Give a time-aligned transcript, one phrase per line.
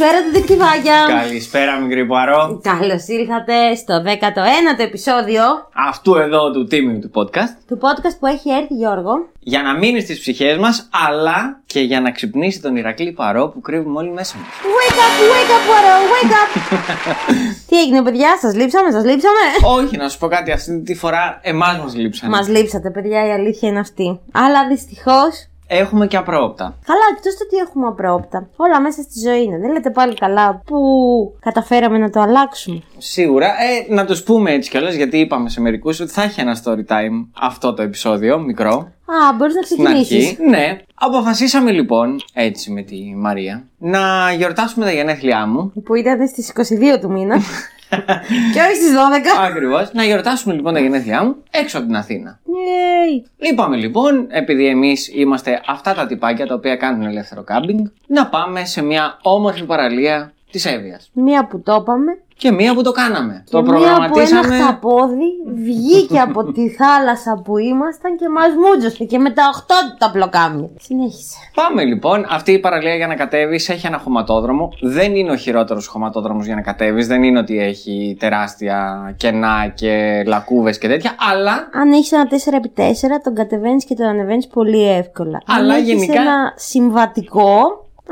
[0.00, 1.20] Καλησπέρα, τετεκτιβάκια.
[1.20, 2.60] Καλησπέρα, μικρή Πουαρό.
[2.62, 5.42] Καλώς ήρθατε στο 19ο επεισόδιο
[5.88, 7.52] Αυτού εδώ του τίμιου του podcast.
[7.68, 9.12] του podcast που έχει έρθει Γιώργο.
[9.40, 13.60] Για να μείνει στις ψυχές μας, αλλά και για να ξυπνήσει τον Ηρακλή Παρό που
[13.60, 14.46] κρύβουμε όλοι μέσα μας.
[14.76, 16.48] Wake up, wake up, Poirot, wake up.
[17.68, 19.38] Τι έγινε, παιδιά, σας λείψαμε, σας λείψαμε;
[19.76, 22.28] Όχι, να σου πω κάτι, αυτή τη φορά εμάς μας λείψαν.
[22.30, 24.20] Μας λείψατε, παιδιά, η αλήθεια είναι αυτή.
[24.32, 25.49] Αλλά δυστυχώς.
[25.72, 26.74] Έχουμε και απρόοπτα.
[26.84, 28.48] Καλά, εκτός το ότι έχουμε απρόοπτα.
[28.56, 29.58] Όλα μέσα στη ζωή είναι.
[29.58, 30.78] Δεν λέτε πάλι καλά που
[31.40, 32.82] καταφέραμε να το αλλάξουμε.
[32.98, 36.56] Σίγουρα, ε, να τους πούμε έτσι κιόλας, γιατί είπαμε σε μερικούς ότι θα έχει ένα
[36.64, 38.70] story time αυτό το επεισόδιο, μικρό.
[38.70, 40.02] Α, μπορείς να Στην αρχή.
[40.02, 40.36] ξεκινήσει.
[40.48, 40.78] Ναι.
[40.94, 45.72] Αποφασίσαμε λοιπόν, έτσι με τη Μαρία, να γιορτάσουμε τα γενέθλιά μου.
[45.84, 47.36] Που ήταν στις 22 του μήνα.
[48.54, 49.46] και όχι στις 12.
[49.48, 49.92] Ακριβώς.
[49.92, 52.38] Να γιορτάσουμε λοιπόν τα γενέθλιά μου έξω από την Αθήνα.
[52.46, 53.24] Yay.
[53.38, 58.64] Είπαμε λοιπόν, επειδή εμείς είμαστε αυτά τα τυπάκια τα οποία κάνουν ελεύθερο κάμπινγκ, να πάμε
[58.64, 61.10] σε μια όμορφη παραλία της Εύβοιας.
[61.12, 62.12] Μία που το είπαμε.
[62.36, 63.42] Και μία που το κάναμε.
[63.44, 64.54] Και το μία που ένα προγραμματίσαμε.
[64.56, 69.96] χταπόδι βγήκε από τη θάλασσα που ήμασταν και μας μούτζωσε και με τα 8 του
[69.98, 70.68] τα πλοκάμια.
[70.80, 71.36] Συνέχισε.
[71.54, 72.26] Πάμε λοιπόν.
[72.30, 74.72] Αυτή η παραλία για να κατέβεις έχει ένα χωματόδρομο.
[74.80, 77.06] Δεν είναι ο χειρότερος χωματόδρομος για να κατέβεις.
[77.06, 81.14] Δεν είναι ότι έχει τεράστια κενά και λακκούβες και τέτοια.
[81.32, 85.42] Αλλά Αν έχεις ένα 4x4, τον κατεβαίνεις και τον ανεβαίνεις πολύ εύκολα.
[85.46, 87.52] Αλλά Αν έχεις γενικά- ένα συμβατικό,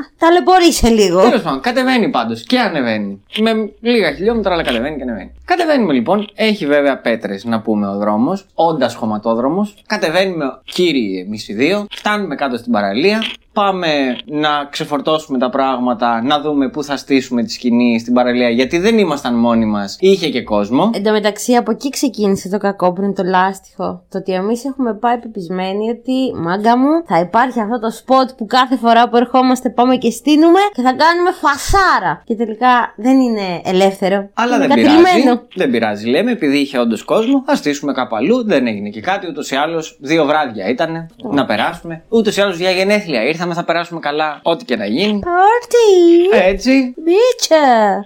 [0.01, 1.21] α, ταλαιπωρείσαι λίγο.
[1.21, 3.23] Τέλος πάντων, κατεβαίνει πάντως και ανεβαίνει.
[3.41, 5.33] Με λίγα χιλιόμετρα, αλλά κατεβαίνει και ανεβαίνει.
[5.45, 6.29] Κατεβαίνουμε λοιπόν.
[6.35, 8.47] Έχει βέβαια πέτρες, να πούμε, ο δρόμος.
[8.55, 9.75] Όντας χωματόδρομος.
[9.87, 11.87] Κατεβαίνουμε κύριοι εμείς οι δύο.
[11.91, 13.23] Φτάνουμε κάτω στην παραλία.
[13.59, 18.49] Πάμε να ξεφορτώσουμε τα πράγματα, να δούμε πού θα στήσουμε τη σκηνή στην παραλία.
[18.49, 20.91] Γιατί δεν ήμασταν μόνοι μας, είχε και κόσμο.
[20.95, 24.03] Εν τω μεταξύ, από εκεί ξεκίνησε το κακό πριν το λάστιχο.
[24.11, 28.47] Το ότι εμείς έχουμε πάει πεπισμένοι ότι μάγκα μου θα υπάρχει αυτό το σποτ που
[28.47, 32.23] κάθε φορά που ερχόμαστε πάμε και στείνουμε και θα κάνουμε φασάρα.
[32.25, 34.29] Και τελικά δεν είναι ελεύθερο.
[34.35, 35.05] Αλλά είναι δεν κατηλημένο.
[35.23, 35.41] πειράζει.
[35.55, 36.09] Δεν πειράζει.
[36.09, 38.45] Λέμε, επειδή είχε όντως κόσμο, θα στήσουμε κάπου αλλού.
[38.45, 39.27] Δεν έγινε και κάτι.
[39.29, 42.03] Ούτως ή άλλως, δύο βράδια ήταν να περάσουμε.
[42.09, 44.41] Ούτως ή άλλως για γενέθλια ήρθαμε, θα περάσουμε καλά.
[44.43, 45.21] Ό,τι και να γίνει.
[45.25, 46.37] Party!
[46.49, 46.95] Έτσι.
[46.97, 47.57] Μπίτσα!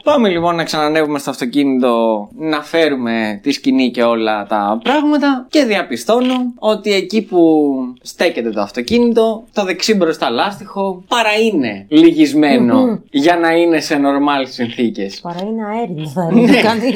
[0.05, 5.65] Πάμε λοιπόν να ξανανεύουμε στο αυτοκίνητο, να φέρουμε τη σκηνή και όλα τα πράγματα και
[5.65, 7.71] διαπιστώνω ότι εκεί που
[8.03, 14.47] στέκεται το αυτοκίνητο, το δεξί μπροστά λάστιχο παρά είναι λυγισμένο για να είναι σε νορμάλ
[14.49, 15.21] συνθήκες.
[15.21, 16.93] Παρά είναι αέρινο, θα έλεγε κανεί.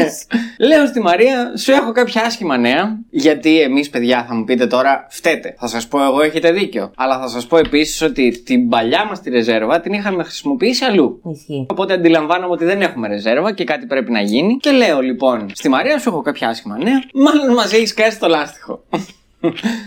[0.59, 2.99] Λέω στη Μαρία, σου έχω κάποια άσχημα νέα.
[3.11, 5.55] Γιατί εμείς, παιδιά, θα μου πείτε τώρα, φταίτε.
[5.59, 6.91] Θα σας πω, εγώ έχετε δίκιο.
[6.97, 11.21] Αλλά θα σας πω επίσης ότι την παλιά μας τη ρεζέρβα την είχαμε χρησιμοποιήσει αλλού.
[11.33, 11.67] Ισχύει.
[11.71, 14.57] Οπότε αντιλαμβάνομαι ότι δεν έχουμε ρεζέρβα και κάτι πρέπει να γίνει.
[14.57, 17.03] Και λέω λοιπόν, στη Μαρία σου έχω κάποια άσχημα νέα.
[17.15, 18.83] Μάλλον μας έχεις κάσει το λάστιχο.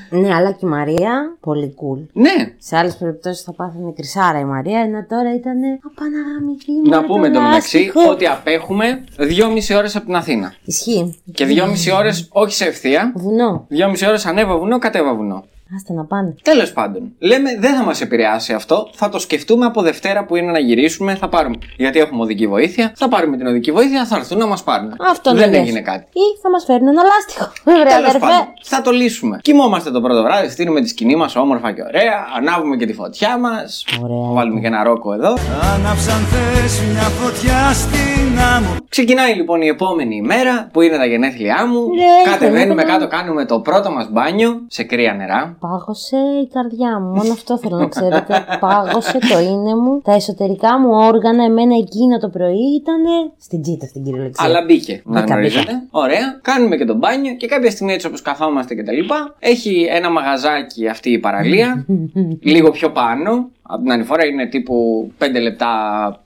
[0.09, 2.07] Ναι, αλλά και η Μαρία, πολύ cool.
[2.13, 5.57] ναι, Σε άλλες περιπτώσεις θα πάθαινε κρυσάρα η Μαρία, ενώ τώρα ήταν
[5.91, 6.89] απαναγαμηθεί.
[6.89, 10.53] να πούμε εντωμεταξύ ότι απέχουμε δυόμιση ώρες από την Αθήνα.
[10.65, 11.21] Ισχύει.
[11.33, 13.13] Και δυόμιση ώρες όχι σε ευθεία.
[13.15, 13.65] Βουνό.
[13.67, 15.43] Δυόμιση ώρες ανέβα βουνό, κατέβα βουνό.
[15.75, 16.35] Άστα να πάνε.
[16.41, 18.89] Τέλος πάντων, λέμε δεν θα μας επηρεάσει αυτό.
[18.93, 21.15] Θα το σκεφτούμε από Δευτέρα που είναι να γυρίσουμε.
[21.15, 21.55] Θα πάρουμε.
[21.77, 22.91] Γιατί έχουμε οδική βοήθεια.
[22.95, 24.93] Θα πάρουμε την οδική βοήθεια, θα έρθουν να μας πάρουν.
[25.09, 25.59] Αυτό δεν να λες.
[25.59, 26.03] έγινε κάτι.
[26.13, 27.51] Ή θα μας φέρουν ένα λάστιχο.
[27.79, 28.19] Ωραία, Τέλος αδερφέ.
[28.19, 29.39] πάντων, θα το λύσουμε.
[29.41, 32.27] Κοιμόμαστε το πρώτο βράδυ, στείλουμε τη σκηνή μας όμορφα και ωραία.
[32.37, 33.85] Ανάβουμε και τη φωτιά μας.
[34.03, 34.33] Ωραία.
[34.33, 35.33] Βάλουμε και ένα ρόκο εδώ.
[35.75, 41.67] Άναψαν θες μια φωτιά στην άμμο Ξεκινάει λοιπόν η επόμενη ημέρα που είναι τα γενέθλιά
[41.67, 41.79] μου.
[41.95, 42.91] Ναι, Κατεβαίνουμε ναι.
[42.91, 45.57] κάτω, κάνουμε το πρώτο μας μπάνιο σε κρύα νερά.
[45.59, 47.09] Πάγωσε η καρδιά μου.
[47.15, 48.45] Μόνο αυτό θέλω να ξέρετε.
[48.59, 50.01] Πάγωσε το είναι μου.
[50.03, 53.01] Τα εσωτερικά μου όργανα, εμένα εκείνο το πρωί ήταν
[53.39, 54.45] στην τζίτα στην κυριολεξία.
[54.45, 55.01] Αλλά μπήκε.
[55.05, 55.71] Να Μπήκα, γνωρίζετε.
[55.91, 56.39] Ωραία.
[56.41, 60.09] Κάνουμε και το μπάνιο και κάποια στιγμή έτσι όπως καθόμαστε και τα λοιπά, έχει ένα
[60.09, 61.85] μαγαζάκι αυτή η παραλία.
[62.53, 63.49] λίγο πιο πάνω.
[63.71, 64.75] Από την άλλη φορά είναι τύπου
[65.19, 65.71] 5 λεπτά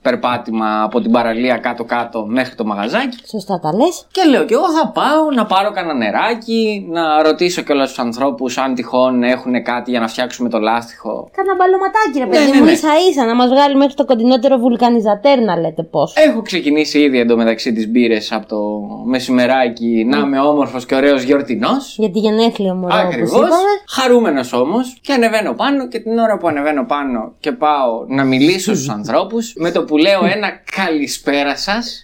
[0.02, 3.18] περπάτημα από την παραλία κάτω-κάτω μέχρι το μαγαζάκι.
[3.28, 4.06] Σωστά τα λες.
[4.10, 7.98] Και λέω και εγώ θα πάω να πάρω κανένα νεράκι, να ρωτήσω και όλου τους
[7.98, 11.30] ανθρώπους αν τυχόν έχουν κάτι για να φτιάξουμε το λάστιχο.
[11.36, 12.70] Κάνα μπαλωματάκι ρε παιδί ναι, μου, ναι.
[12.70, 16.14] ίσα ίσα να μας βγάλει μέχρι το κοντινότερο βουλκανιζατέρ να λέτε πώς.
[16.16, 18.58] Έχω ξεκινήσει ήδη εντωμεταξύ τις μπύρες από το
[19.04, 21.96] μεσημεράκι να είμαι όμορφος και ωραίος γιορτινός.
[21.98, 23.30] Για τη γενέθλια μου, όπως Ακριβώς.
[23.30, 23.72] είπαμε.
[23.88, 24.98] Χαρούμενος όμως.
[25.00, 29.52] Και ανεβαίνω πάνω και την ώρα που ανεβαίνω πάνω και πάω να μιλήσω στους ανθρώπους,
[29.56, 32.02] με το που λέω ένα καλησπέρα σας.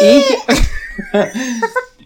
[0.00, 0.36] είχε...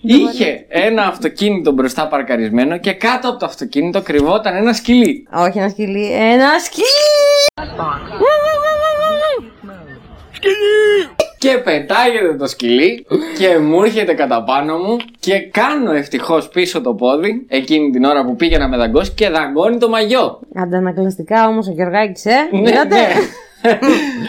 [0.09, 5.29] Είχε ένα αυτοκίνητο μπροστά παρκαρισμένο και κάτω από το αυτοκίνητο κρυβόταν ένα σκυλί.
[5.33, 6.85] Όχι ένα σκυλί, ένα σκυλί!
[11.39, 13.07] Και πετάγεται το σκυλί
[13.39, 18.25] και μου έρχεται κατά πάνω μου και κάνω ευτυχώς πίσω το πόδι εκείνη την ώρα
[18.25, 20.41] που πήγε να με δαγκώσει και δαγκώνει το μαγιό.
[20.55, 22.49] Αντανακλαστικά όμως ο Γιωργάκης, ε!
[22.51, 23.13] Ναι, Είδατε; ναι.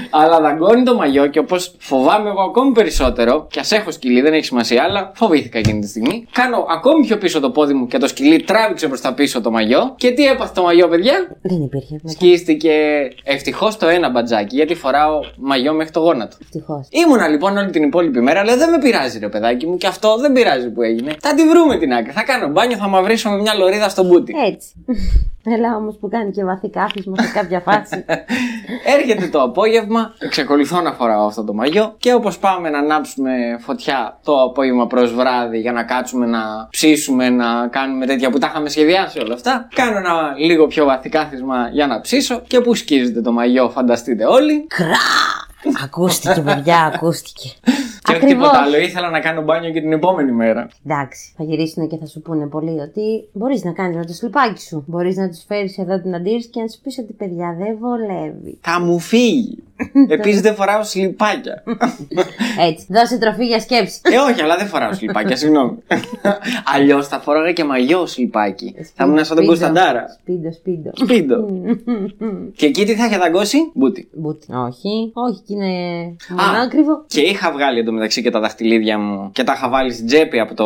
[0.10, 4.34] Αλλά δαγκώνει το μαγιό και όπως φοβάμαι εγώ ακόμη περισσότερο, και ας έχω σκυλί, δεν
[4.34, 6.26] έχει σημασία, αλλά φοβήθηκα εκείνη τη στιγμή.
[6.32, 9.52] Κάνω ακόμη πιο πίσω το πόδι μου και το σκυλί τράβηξε προς τα πίσω το
[9.52, 9.94] μαγιό.
[9.98, 11.94] Και τι έπαθε το μαγιό, παιδιά; Δεν υπήρχε.
[11.94, 12.10] μετά.
[12.10, 12.72] Σκίστηκε
[13.24, 16.38] ευτυχώς το ένα μπατζάκι, γιατί φοράω μαγιό μέχρι το γόνατο.
[16.42, 16.88] Ευτυχώς.
[16.90, 20.18] Ήμουνα λοιπόν όλη την υπόλοιπη μέρα, αλλά δεν με πειράζει ρε παιδάκι μου και αυτό
[20.18, 21.16] δεν πειράζει που έγινε.
[21.22, 22.12] Θα τη βρούμε την άκρη.
[22.12, 24.34] Θα κάνω μπάνιο, θα μαυρίσω με μια λωρίδα στο μπούτι.
[24.48, 24.68] Έτσι.
[25.56, 28.06] Έλα όμως που κάνει και βαθύ κάθισμα σε κάποια φάση.
[28.98, 34.20] Έρχεται το απόγευμα, εξακολουθώ να φοράω αυτό το μαγιό και όπως πάμε να ανάψουμε φωτιά
[34.24, 38.70] το απόγευμα προς βράδυ για να κάτσουμε να ψήσουμε, να κάνουμε τέτοια που τα είχαμε
[38.70, 39.68] σχεδιάσει όλα αυτά.
[39.76, 44.26] Κάνω ένα λίγο πιο βαθύ κάθισμα για να ψήσω και που σκίζεται το μαγιό, φανταστείτε
[44.26, 44.68] όλοι.
[45.84, 47.50] ακούστηκε, παιδιά, ακούστηκε.
[48.08, 48.48] Και όχι Ακριβώς.
[48.48, 50.68] τίποτα άλλο, ήθελα να κάνω μπάνιο και την επόμενη μέρα.
[50.86, 54.62] Εντάξει, θα γυρίσουν και θα σου πούνε πολύ ότι μπορείς να κάνεις με το σλιπάκι
[54.62, 54.84] σου.
[54.88, 58.58] Μπορείς να τους φέρεις εδώ την αντίρρηση και να τους πεις ότι παιδιά δεν βολεύει.
[58.62, 59.64] Θα μου φύγει.
[60.18, 61.64] Επίσης δεν φοράω σλιπάκια.
[62.70, 64.00] Έτσι, δώσε τροφή για σκέψη.
[64.04, 65.78] ε, όχι, αλλά δεν φοράω σλιπάκια, συγγνώμη.
[66.76, 68.76] Αλλιώς θα φοράγα και μαγιό σλιπάκι.
[68.96, 69.48] θα ήμουν σαν τον Σπίντο.
[69.48, 70.06] Κωνσταντάρα.
[70.22, 70.90] Σπίντο, σπίντο.
[70.94, 71.48] Σπίντο.
[72.56, 74.08] και εκεί τι θα είχε δαγκώσει, μπούτι.
[74.14, 74.48] Μπούτι.
[74.54, 77.04] Όχι, όχι, και είναι μονάκριβο.
[77.08, 80.54] Και είχα βγάλει εντωμεταξύ και τα δαχτυλίδια μου και τα είχα βάλει στην τσέπη από
[80.54, 80.66] το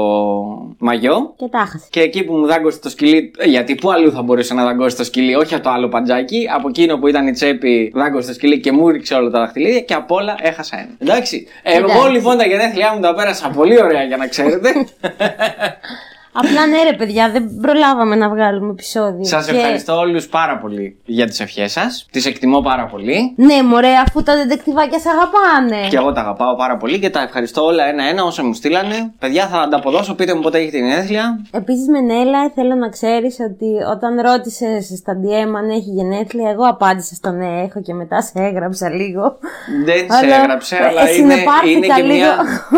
[0.77, 1.33] μαγιό.
[1.37, 1.87] Και τα χάσε.
[1.89, 4.97] Και εκεί που μου δάγκωσε το σκυλί, ε, γιατί πού αλλού θα μπορούσε να δαγκώσει
[4.97, 8.33] το σκυλί, όχι από το άλλο παντζάκι, από εκείνο που ήταν η τσέπη, δάγκωσε το
[8.33, 10.89] σκυλί και μου ρίξε όλα τα δαχτυλίδια και απ' όλα έχασα ένα.
[10.99, 11.47] Εντάξει.
[11.63, 12.09] Εγώ Εντάξει.
[12.11, 14.69] λοιπόν τα γενέθλιά μου τα πέρασα πολύ ωραία για να ξέρετε.
[16.33, 19.23] Απλά ναι, ρε παιδιά, δεν προλάβαμε να βγάλουμε επεισόδιο.
[19.25, 22.07] Σας Και- ευχαριστώ όλους πάρα πολύ για τις ευχές σας.
[22.11, 23.33] Τις εκτιμώ πάρα πολύ.
[23.35, 25.87] Ναι, μωρέ, αφού τα δεντεκτιβάκια σε αγαπάνε.
[25.89, 29.13] Και εγώ τα αγαπάω πάρα πολύ και τα ευχαριστώ όλα ένα-ένα όσα μου στείλανε.
[29.19, 30.15] Παιδιά, θα ανταποδώσω.
[30.15, 31.41] Πείτε μου πότε έχετε την γενέθλια.
[31.51, 37.15] Επίσης, Μενέλα, θέλω να ξέρεις ότι όταν ρώτησες στα DM αν έχει γενέθλια, εγώ απάντησα
[37.15, 39.37] στο ναι, έχω και μετά σε έγραψα λίγο.
[39.85, 42.15] Δεν σε Αλλά, έγραψε, ε, αλλά είναι, συνεπάρθηκα είναι, και λίγο.
[42.15, 42.35] μια,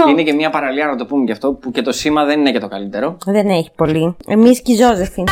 [0.10, 2.52] είναι και μια παραλία να το πούμε και αυτό που και το σήμα δεν είναι
[2.52, 3.18] και το καλύτερο.
[3.26, 4.16] Δεν έχει πολύ.
[4.28, 5.26] Εμείς και η Ζώζεφιν.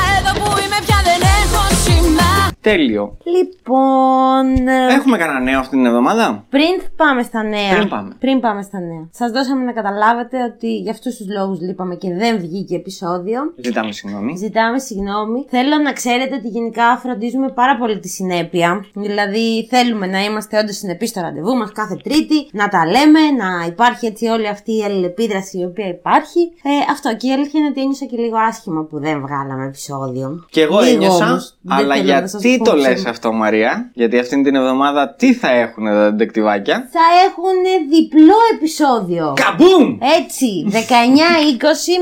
[2.61, 3.17] Τέλειο.
[3.35, 4.67] Λοιπόν.
[4.67, 7.75] ε, Έχουμε κανένα νέο αυτή την εβδομάδα; Πριν πάμε στα νέα.
[7.75, 8.15] Πριν πάμε.
[8.19, 9.07] Πριν πάμε στα νέα.
[9.11, 13.39] Σας δώσαμε να καταλάβετε ότι για αυτούς τους λόγους λείπαμε και δεν βγήκε επεισόδιο.
[13.55, 14.35] Ζητάμε συγγνώμη.
[14.37, 15.45] Ζητάμε συγγνώμη.
[15.49, 18.85] Θέλω να ξέρετε ότι γενικά φροντίζουμε πάρα πολύ τη συνέπεια.
[18.93, 23.65] Δηλαδή, θέλουμε να είμαστε όντως συνεπείς στο ραντεβού μας κάθε Τρίτη, να τα λέμε, να
[23.67, 26.39] υπάρχει έτσι όλη αυτή η αλληλεπίδραση η οποία υπάρχει.
[26.63, 27.15] Ε, αυτό.
[27.15, 30.45] Και η αλήθεια είναι ότι ένιωσα και λίγο άσχημα που δεν βγάλαμε επεισόδιο.
[30.49, 31.57] Και εγώ Λίγο ένιωσα, όμως.
[31.61, 33.09] Δεν αλλά θέλω να σας γιατί πω το λες ψέμα.
[33.09, 36.75] αυτό, Μαρία; Γιατί αυτήν την εβδομάδα τι θα έχουν τα δεντεκτιβάκια.
[36.91, 37.55] Θα έχουν
[37.89, 39.33] διπλό επεισόδιο.
[39.43, 39.97] Καμπούμ!
[40.19, 40.73] Έτσι, 19-20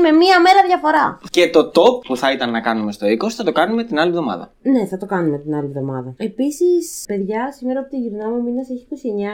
[0.02, 1.18] με μία μέρα διαφορά.
[1.30, 4.08] Και το top που θα ήταν να κάνουμε στο 20 θα το κάνουμε την άλλη
[4.08, 4.50] εβδομάδα.
[4.62, 6.14] Ναι, θα το κάνουμε την άλλη εβδομάδα.
[6.16, 8.86] Επίσης, παιδιά, σήμερα που το γυρνάμε ο μήνας έχει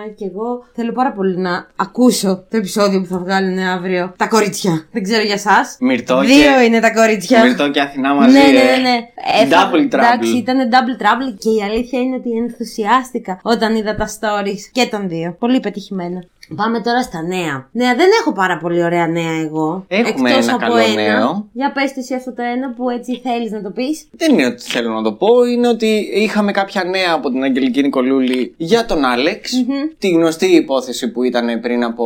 [0.08, 4.12] 29 και εγώ θέλω πάρα πολύ να ακούσω το επεισόδιο που θα βγάλουν αύριο.
[4.16, 4.86] Τα κορίτσια.
[4.92, 5.58] Δεν ξέρω για εσά.
[5.80, 6.64] Μυρτό Δύο και...
[6.64, 7.44] είναι τα κορίτσια.
[7.44, 8.32] Μυρτό και Αθηνά μαζί.
[8.38, 8.76] ναι, ναι, ε.
[8.76, 8.96] ναι, ναι.
[9.42, 9.98] Ε, θα- Double trouble.
[9.98, 14.86] Εντάξει, ήταν double trouble και η αλήθεια είναι ότι ενθουσιάστηκα όταν είδα τα stories και
[14.86, 15.36] των δύο.
[15.38, 16.24] Πολύ πετυχημένα.
[16.54, 17.68] Πάμε τώρα στα νέα.
[17.72, 19.84] Νέα, δεν έχω πάρα πολύ ωραία νέα εγώ.
[19.88, 21.02] Έχουμε Εκτός ένα από καλό ένα.
[21.18, 21.48] νέο.
[21.52, 24.08] Για πες το εσύ αυτό το ένα που έτσι θέλεις να το πεις.
[24.10, 27.82] Δεν είναι ότι θέλω να το πω, είναι ότι είχαμε κάποια νέα από την Αγγελική
[27.82, 29.52] Νικολούλη για τον αλεξ
[29.98, 32.04] Τη γνωστή υπόθεση που ήταν πριν από.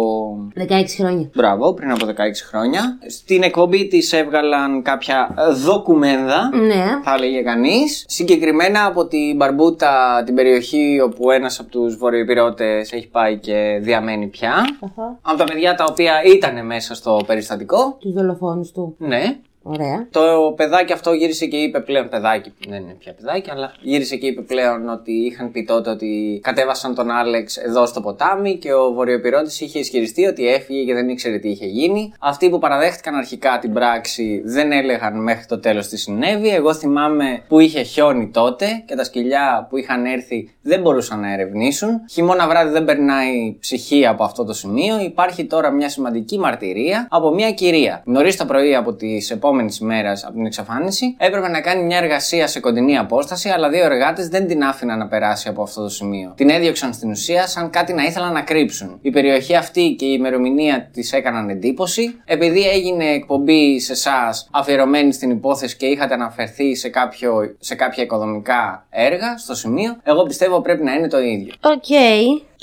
[0.58, 0.64] 16
[0.96, 1.30] χρόνια.
[1.34, 2.10] Μπράβο, πριν από 16
[2.48, 2.98] χρόνια.
[3.08, 6.50] Στην εκπομπή της έβγαλαν κάποια ε, δοκουμέντα.
[6.66, 6.84] Ναι.
[7.04, 8.04] Θα έλεγε κανείς.
[8.08, 14.29] Συγκεκριμένα από την Μπαρμπούτα, την περιοχή όπου ένας από τους βορειοϊπηρώτε έχει πάει και διαμένει
[14.30, 14.52] πια.
[14.80, 15.18] Αχα.
[15.22, 17.96] Από τα παιδιά τα οποία ήταν μέσα στο περιστατικό.
[18.00, 18.94] Τους δολοφόνους του.
[18.98, 19.38] Ναι.
[19.72, 20.08] Ωραία.
[20.10, 24.26] Το παιδάκι αυτό γύρισε και είπε πλέον παιδάκι, δεν είναι πια παιδάκι, αλλά γύρισε και
[24.26, 28.92] είπε πλέον ότι είχαν πει τότε ότι κατέβασαν τον Άλεξ εδώ στο ποτάμι και ο
[28.92, 32.12] βορειοπυρώτης είχε ισχυριστεί ότι έφυγε και δεν ήξερε τι είχε γίνει.
[32.20, 36.48] Αυτοί που παραδέχτηκαν αρχικά την πράξη δεν έλεγαν μέχρι το τέλος τι συνέβη.
[36.48, 41.32] Εγώ θυμάμαι που είχε χιόνι τότε και τα σκυλιά που είχαν έρθει δεν μπορούσαν να
[41.32, 41.88] ερευνήσουν.
[42.10, 45.00] Χειμώνα βράδυ δεν περνάει ψυχή από αυτό το σημείο.
[45.00, 48.02] Υπάρχει τώρα μια σημαντική μαρτυρία από μια κυρία.
[48.04, 51.98] Νωρίς το πρωί από τις επόμενες επόμενης ημέρα από την εξαφάνιση, έπρεπε να κάνει μια
[51.98, 55.88] εργασία σε κοντινή απόσταση, αλλά δύο εργάτες δεν την άφηναν να περάσει από αυτό το
[55.88, 56.32] σημείο.
[56.36, 58.98] Την έδιωξαν στην ουσία σαν κάτι να ήθελαν να κρύψουν.
[59.02, 62.20] Η περιοχή αυτή και η ημερομηνία της έκαναν εντύπωση.
[62.24, 68.02] Επειδή έγινε εκπομπή σε εσάς αφιερωμένη στην υπόθεση και είχατε αναφερθεί σε, κάποιο, σε κάποια
[68.02, 71.54] οικοδομικά έργα στο σημείο, εγώ πιστεύω πρέπει να είναι το ίδιο.
[71.60, 71.88] Οκ.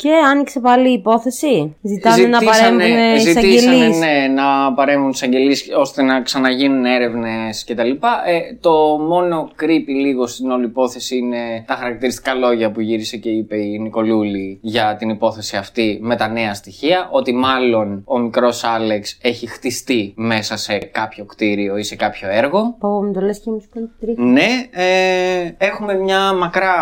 [0.02, 1.76] Και άνοιξε πάλι η υπόθεση.
[1.82, 3.98] Ζητάνε να Ζητήσανε- παρέμβουν οι ζητήσανε, εισαγγελείς.
[4.00, 7.90] ναι, να παρέμβουν εισαγγελείς ώστε να ξαναγίνουν έρευνες κτλ.
[7.90, 8.72] Ε, το
[9.10, 13.80] μόνο creepy λίγο στην όλη υπόθεση είναι τα χαρακτηριστικά λόγια που γύρισε και είπε η
[13.80, 17.08] Νικολούλη για την υπόθεση αυτή με τα νέα στοιχεία.
[17.12, 22.76] Ότι μάλλον ο μικρός Άλεξ έχει χτιστεί μέσα σε κάποιο κτίριο ή σε κάποιο έργο.
[22.80, 24.22] Πω, μου το λες και μου σηκώνεται η τρίχα.
[24.24, 26.76] Ναι, ε, έχουμε μια μακρά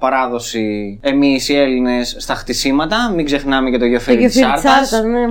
[0.00, 3.12] παράδοση εμείς οι Έλληνες στα χτισήματα.
[3.14, 4.92] Μην ξεχνάμε και το Το γεωφέρι της γεφύρι της Άρτας.
[4.92, 5.24] Άρτας, ναι.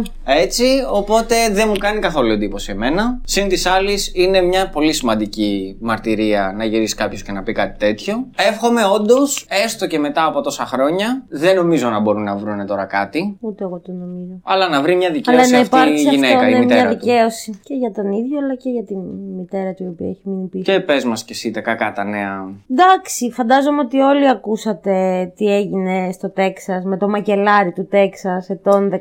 [0.43, 3.21] Έτσι, οπότε δεν μου κάνει καθόλου εντύπωση εμένα.
[3.25, 7.77] Συν της άλλης, είναι μια πολύ σημαντική μαρτυρία να γυρίσει κάποιος και να πει κάτι
[7.79, 8.27] τέτοιο.
[8.49, 12.85] Εύχομαι όντως, έστω και μετά από τόσα χρόνια, δεν νομίζω να μπορούν να βρουν τώρα
[12.85, 13.37] κάτι.
[13.41, 14.39] Ούτε εγώ το νομίζω.
[14.43, 16.65] Αλλά να βρει μια Αλλά δικαίωση να αυτή η υπάρξει γυναίκα, αυτό, η ναι, μια
[16.67, 16.99] μητέρα του.
[16.99, 17.59] δικαίωση.
[17.63, 18.95] Και για τον ίδιο, αλλά και για τη
[19.37, 20.63] μητέρα του, η οποία έχει μείνει πίσω.
[20.63, 22.33] Και πες μας κι εσύ τα κακά τα νέα.
[22.71, 24.95] Εντάξει, φαντάζομαι ότι όλοι ακούσατε
[25.35, 28.97] τι έγινε στο Τέξας με το μακελάρι του Τέξας ετών 18-19,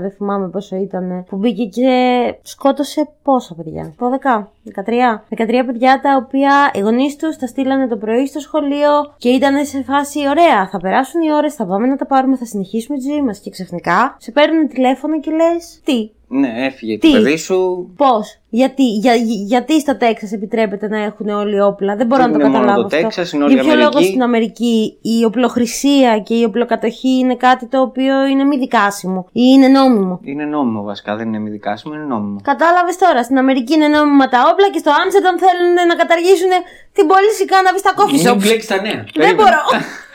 [0.00, 4.46] δεν θυμάμαι πόσο ήταν, που μπήκε και σκότωσε πόσα παιδιά, 12,
[4.84, 9.28] 13, 13 παιδιά τα οποία οι γονείς τους τα στείλανε το πρωί στο σχολείο και
[9.28, 12.98] ήταν σε φάση ωραία, θα περάσουν οι ώρες, θα πάμε να τα πάρουμε, θα συνεχίσουμε
[12.98, 17.20] τη ζωή μας και ξαφνικά σε παίρνουν τηλέφωνο και λες τι, Ναι, έφυγε Τι; το
[17.22, 17.90] παιδί σου.
[17.96, 19.14] Πώς, γιατί, για,
[19.46, 22.64] γιατί στο Τέξας επιτρέπεται να έχουν όλοι όπλα; Δεν μπορώ Δεν να το είναι μόνο
[22.64, 22.88] καταλάβω.
[22.88, 23.06] το αυτό.
[23.08, 24.08] Τέξας, είναι όλη Για η ποιο λόγο Αμερική.
[24.10, 29.42] στην Αμερική η οπλοχρησία και η οπλοκατοχή είναι κάτι το οποίο είναι μη δικάσιμο ή
[29.54, 32.38] είναι νόμιμο; Είναι νόμιμο βασικά, δεν είναι μη δικάσιμο, είναι νόμιμο.
[32.42, 36.52] Κατάλαβες τώρα, στην Αμερική είναι νόμιμα τα όπλα και στο Άμστερνταμ θέλουν να καταργήσουν
[36.96, 38.38] την πώληση κάναβης στα coffee Μην shops.
[38.42, 38.92] μπλέξεις τα νέα.
[38.92, 39.36] Δεν Περίμενε.
[39.42, 39.60] μπορώ.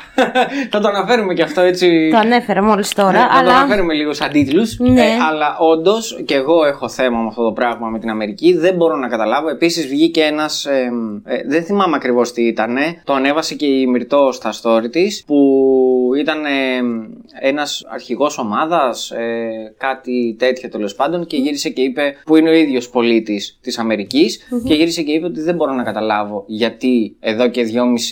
[0.72, 2.10] Θα το αναφέρουμε και αυτό έτσι.
[2.12, 3.54] Το ανέφερα μόλις τώρα, Ναι, Θα το αλλά.
[3.58, 4.78] αναφέρουμε λίγο σαν τίτλους.
[4.80, 5.18] Ναι.
[5.32, 8.58] αλλά όντως και εγώ έχω θέμα με αυτό το πράγμα με την Αμερική.
[8.58, 9.50] Δεν μπορώ να καταλάβω.
[9.50, 10.66] Επίσης βγήκε ένας.
[10.66, 10.92] Ε,
[11.48, 12.76] δεν θυμάμαι ακριβώς τι ήταν.
[13.04, 15.24] Το ανέβασε και η Μυρτό στα story της.
[15.28, 15.36] Που
[16.14, 16.50] ήταν ε,
[17.42, 19.12] ένας αρχηγός ομάδας.
[19.12, 21.26] Ε, κάτι τέτοιο τέλος πάντων.
[21.26, 22.16] Και γύρισε και είπε.
[22.26, 24.30] που είναι ο ίδιος πολίτης της αμερικη
[24.68, 27.66] Και γύρισε και είπε ότι δεν μπορώ να καταλάβω γιατί εδώ και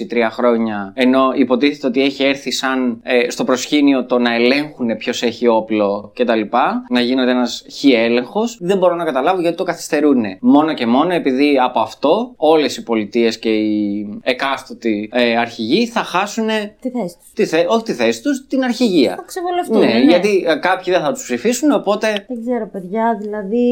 [0.09, 0.93] 2,5-3 χρόνια.
[0.95, 6.11] Ενώ υποτίθεται ότι έχει έρθει σαν ε, στο προσκήνιο το να ελέγχουν ποιος έχει όπλο
[6.15, 6.41] κτλ.
[6.89, 8.57] Να γίνεται ένας χι έλεγχος.
[8.61, 10.23] Δεν μπορώ να καταλάβω γιατί το καθυστερούν.
[10.41, 16.03] Μόνο και μόνο επειδή από αυτό όλες οι πολιτείες και οι εκάστοτοι ε, αρχηγοί θα
[16.03, 16.47] χάσουν.
[16.79, 17.31] Τι θες τους.
[17.33, 17.65] Τη θε...
[17.67, 19.13] Όχι τη θέση τους, την αρχηγία.
[19.15, 19.79] Θα ξεβολευτούν.
[19.79, 22.07] Ναι, γιατί ε, κάποιοι δεν θα τους ψηφίσουν, οπότε.
[22.27, 23.17] Δεν ξέρω, παιδιά.
[23.21, 23.65] Δηλαδή,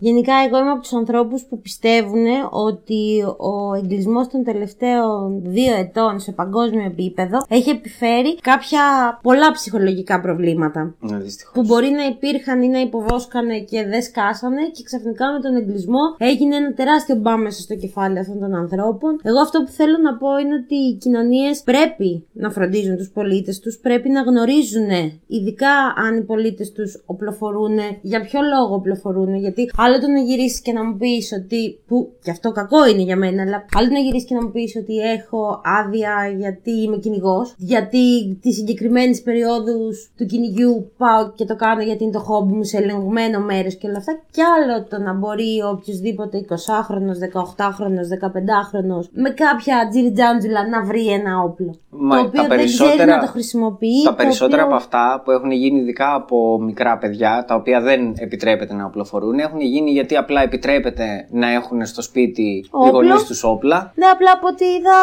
[0.00, 6.20] γενικά, εγώ είμαι από τους ανθρώπους που πιστεύουν ότι ο εγκλισμός των τελευταίων δύο ετών
[6.20, 8.82] σε παγκόσμιο επίπεδο έχει επιφέρει κάποια
[9.22, 10.94] πολλά ψυχολογικά προβλήματα.
[11.00, 11.54] Ναι, δυστυχώς.
[11.54, 16.04] Που μπορεί να υπήρχαν ή να υποβόσκανε και δεν σκάσανε και ξαφνικά με τον εγκλισμό
[16.18, 19.20] έγινε ένα τεράστιο μπαμ μέσα στο κεφάλι αυτών των ανθρώπων.
[19.22, 23.55] Εγώ αυτό που θέλω να πω είναι ότι οι κοινωνίες πρέπει να φροντίζουν τους πολίτες
[23.60, 24.90] τους, πρέπει να γνωρίζουν,
[25.26, 25.72] ειδικά
[26.06, 29.34] αν οι πολίτες τους οπλοφορούν, για ποιο λόγο οπλοφορούν.
[29.34, 31.78] Γιατί άλλο το να γυρίσεις και να μου πεις ότι.
[31.86, 34.50] που και αυτό κακό είναι για μένα, αλλά άλλο το να γυρίσεις και να μου
[34.50, 41.44] πεις ότι έχω άδεια γιατί είμαι κυνηγός, γιατί τι συγκεκριμένε περιόδους του κυνηγιού πάω και
[41.44, 44.20] το κάνω γιατί είναι το χόμπι μου σε ελεγμένο μέρο και όλα αυτά.
[44.30, 51.42] Κι άλλο το να μπορεί οποιοδήποτε 20χρονο, 18χρονο, 15χρονο με κάποια τζιριτζάντζουλα να βρει ένα
[51.42, 51.74] όπλο.
[51.90, 54.02] Μα το τα οποίο δεν ξέρει περισσότερα- να το χρησιμοποιεί.
[54.04, 57.80] Τα το περισσότερα οποίο- από αυτά που έχουν γίνει ειδικά από μικρά παιδιά, τα οποία
[57.80, 62.90] δεν επιτρέπεται να οπλοφορούν, έχουν γίνει γιατί απλά επιτρέπεται να έχουν στο σπίτι οι Όπλο.
[62.90, 63.92] γονείς τους όπλα.
[63.94, 64.98] Ναι, απλά από ό,τι είδα,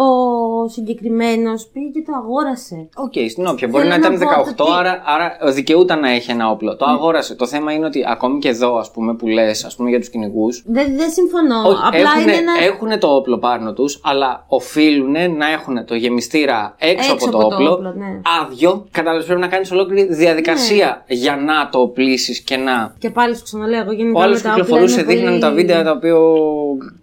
[0.00, 2.88] ο συγκεκριμένος πήγε και το αγόρασε.
[2.96, 3.68] Οκ, στην όποια.
[3.68, 6.76] Μπορεί Θέλω να να ήταν πω 18, ότι- άρα, άρα δικαιούταν να έχει ένα όπλο.
[6.76, 7.34] Το αγόρασε.
[7.34, 10.08] Το θέμα είναι ότι ακόμη και εδώ, ας πούμε, που λες, ας πούμε, για τους
[10.10, 10.48] κυνηγού.
[10.64, 11.68] Δεν, δεν συμφωνώ.
[11.68, 12.52] Όχι, απλά έχουνε, είναι ένα.
[12.64, 17.38] έχουνε το όπλο πάνω τους, αλλά οφείλουν να έχουν το γεμιστήρα έξω, Έξω από το
[17.38, 18.20] από το όπλο, όπλο, ναι.
[18.42, 18.86] άδειο.
[18.90, 22.94] Κατάλαβες, πρέπει να κάνεις ολόκληρη διαδικασία για να το οπλίσει και να.
[22.98, 25.40] Και πάλι σου ξαναλέω, εγώ γενικά Ο άλλος με τα όπλα κυκλοφορούσε, είμαι δείχνανε πολύ-
[25.40, 26.14] τα βίντεο τα οποία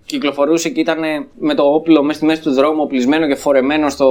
[0.05, 0.99] κυκλοφορούσε και ήταν
[1.39, 4.07] με το όπλο μέσα στη μέση του δρόμου, οπλισμένο και φορεμένο στο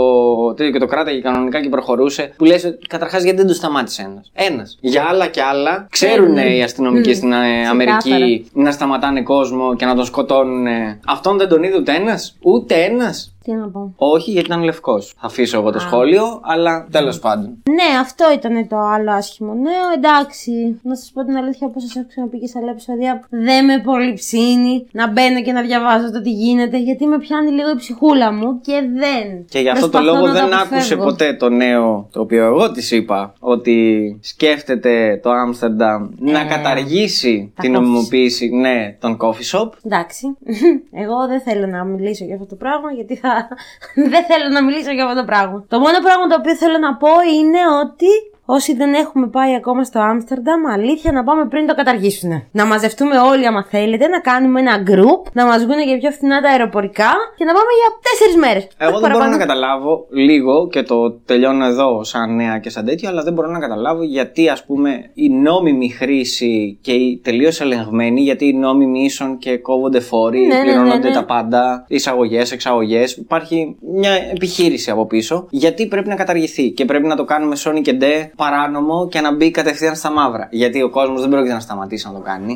[0.56, 2.32] τέτοιο και το κράταγε κανονικά και προχωρούσε.
[2.36, 4.30] Που λες, καταρχάς γιατί δεν το σταμάτησε ένας.
[4.52, 4.78] Ένας.
[4.80, 6.56] Για άλλα και άλλα, ξέρουν Ξέρουνε.
[6.56, 10.66] οι αστυνομικοί στην ε, Αμερική να σταματάνε κόσμο και να τον σκοτώνουν.
[11.06, 12.36] Αυτόν δεν τον είδε ούτε ένας.
[12.42, 13.34] Ούτε ένας.
[13.50, 13.92] Τι Τι να πω.
[13.96, 15.14] Όχι, γιατί ήταν λευκός.
[15.20, 17.62] Θα αφήσω εγώ το σχόλιο, αλλά τέλος πάντων.
[17.70, 19.86] Ναι, αυτό ήταν το άλλο άσχημο νέο.
[19.96, 23.64] Εντάξει, να σας πω την αλήθεια, όπως σας έχω ξαναπεί και σε άλλα επεισόδια, δεν
[23.64, 27.70] με πολύ ψήνει να μπαίνω και να διαβάζω το τι γίνεται, γιατί με πιάνει λίγο
[27.70, 29.44] η ψυχούλα μου και δεν.
[29.48, 31.04] Και γι' αυτό το Προσπαθώ λόγο να το δεν άκουσε αποφεύγω.
[31.04, 33.78] ποτέ το νέο το οποίο εγώ της είπα ότι
[34.22, 39.68] σκέφτεται το Άμστερνταμ να καταργήσει Ε, τα την coffee νομιμοποίηση ναι, των coffee shop.
[39.84, 40.36] Εντάξει.
[41.02, 43.39] Εγώ δεν θέλω να μιλήσω για αυτό το πράγμα, γιατί θα.
[44.12, 45.64] δεν θέλω να μιλήσω για αυτό το πράγμα.
[45.68, 48.10] Το μόνο πράγμα το οποίο θέλω να πω είναι ότι
[48.56, 52.30] όσοι δεν έχουμε πάει ακόμα στο Άμστερνταμ, αλήθεια να πάμε πριν το καταργήσουν.
[52.52, 56.40] Να μαζευτούμε όλοι, άμα θέλετε, να κάνουμε ένα group, να μας βγουν για πιο φθηνά
[56.40, 58.68] τα αεροπορικά και να πάμε για τέσσερις μέρες.
[58.78, 63.08] Εγώ δεν μπορώ να καταλάβω λίγο και το τελειώνω εδώ σαν νέα και σαν τέτοιο,
[63.08, 68.20] αλλά δεν μπορώ να καταλάβω γιατί ας πούμε η νόμιμη χρήση και η τελείως ελεγμένη,
[68.20, 71.14] γιατί οι νόμιμοι ίσον και κόβονται φόροι, Ναι, ναι, πληρώνονται ναι, ναι.
[71.14, 73.16] τα πάντα, εισαγωγές, εξαγωγές.
[73.16, 75.46] Υπάρχει μια επιχείρηση από πίσω.
[75.50, 79.30] Γιατί πρέπει να καταργηθεί και πρέπει να το κάνουμε Sony και ντε παράνομο και να
[79.34, 80.48] μπει κατευθείαν στα μαύρα.
[80.50, 82.52] Γιατί ο κόσμος δεν πρόκειται να σταματήσει να το κάνει.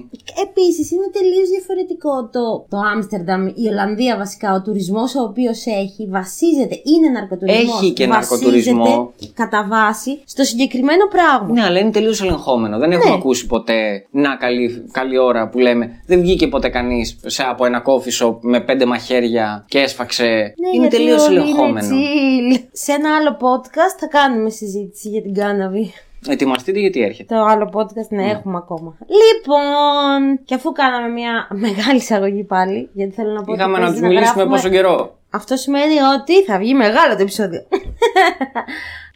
[0.47, 4.49] Επίσης, είναι τελείως διαφορετικό το, το Άμστερνταμ, η Ολλανδία βασικά.
[4.55, 7.81] Ο τουρισμός ο οποίος έχει βασίζεται, είναι ναρκοτουρισμός.
[7.81, 9.13] Έχει και ναρκοτουρισμό.
[9.35, 11.49] Κατά βάση στο συγκεκριμένο πράγμα.
[11.53, 12.79] Ναι, αλλά είναι τελείως ελεγχόμενο.
[12.79, 13.17] Δεν έχουμε Ναι.
[13.17, 15.91] ακούσει ποτέ να καλή, καλή ώρα που λέμε.
[16.07, 17.19] Δεν βγήκε ποτέ κανείς
[17.51, 20.25] από ένα coffee shop με πέντε μαχαίρια και έσφαξε.
[20.25, 21.87] Ναι, είναι γιατί τελείως όλοι ελεγχόμενο.
[21.97, 22.69] Είναι chill.
[22.73, 25.33] Σε ένα άλλο podcast θα κάνουμε συζήτηση για την
[25.75, 25.93] κάναβη.
[26.29, 27.35] Ετοιμαστείτε γιατί έρχεται.
[27.35, 28.97] Το άλλο podcast ναι, έχουμε ακόμα.
[28.99, 33.85] Λοιπόν, και αφού κάναμε μια μεγάλη εισαγωγή πάλι, γιατί θέλω να πω ότι Είχαμε να
[33.85, 35.19] παίζει του μιλήσουμε γράφουμε- πόσο καιρό.
[35.31, 37.63] Αυτό σημαίνει ότι θα βγει μεγάλο το επεισόδιο.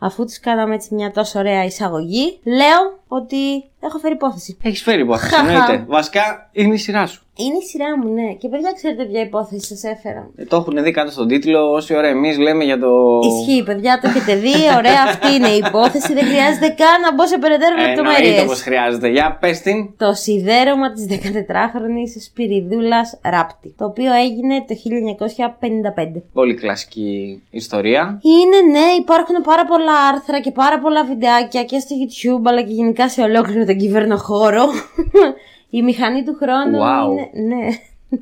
[0.01, 3.37] Αφού τους κάναμε έτσι μια τόσο ωραία εισαγωγή, λέω ότι
[3.81, 4.57] έχω φέρει υπόθεση.
[4.63, 5.85] Έχεις φέρει υπόθεση, εννοείται.
[5.89, 7.23] Βασικά είναι η σειρά σου.
[7.41, 8.33] Είναι η σειρά μου, ναι.
[8.33, 10.31] Και παιδιά, ξέρετε ποια υπόθεση σας έφερα.
[10.37, 11.71] Ε, το έχουν δει κάτω στον τίτλο.
[11.73, 12.89] Όση ώρα εμείς λέμε για το.
[13.31, 14.55] Ισχύει, παιδιά, το έχετε δει.
[14.77, 16.13] Ωραία, αυτή είναι η υπόθεση.
[16.15, 18.43] Δεν χρειάζεται καν να μπω σε περαιτέρω Ε, Εννοείται λεπτομέρειες.
[18.43, 19.09] όπω χρειάζεται.
[19.09, 19.77] Για πες την.
[19.97, 26.23] Το σιδέρωμα της 14χρονης Σπυριδούλας Ράπτη, το οποίο έγινε το 1955.
[26.33, 28.21] Πολύ κλασική ιστορία.
[28.23, 32.73] Είναι, ναι, υπάρχουν πάρα πολλά άρθρα και πάρα πολλά βιντεάκια και στο YouTube αλλά και
[32.73, 34.65] γενικά σε ολόκληρο τον κυβερνοχώρο.
[35.71, 37.11] Η μηχανή του χρόνου Wow.
[37.11, 37.57] είναι.
[37.57, 37.67] Ναι.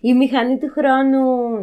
[0.00, 1.22] Η μηχανή του χρόνου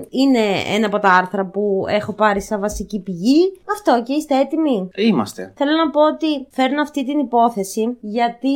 [0.09, 3.59] είναι ένα από τα άρθρα που έχω πάρει σαν βασική πηγή.
[3.71, 5.53] Αυτό και είστε έτοιμοι; Είμαστε.
[5.57, 8.55] Θέλω να πω ότι φέρνω αυτή την υπόθεση γιατί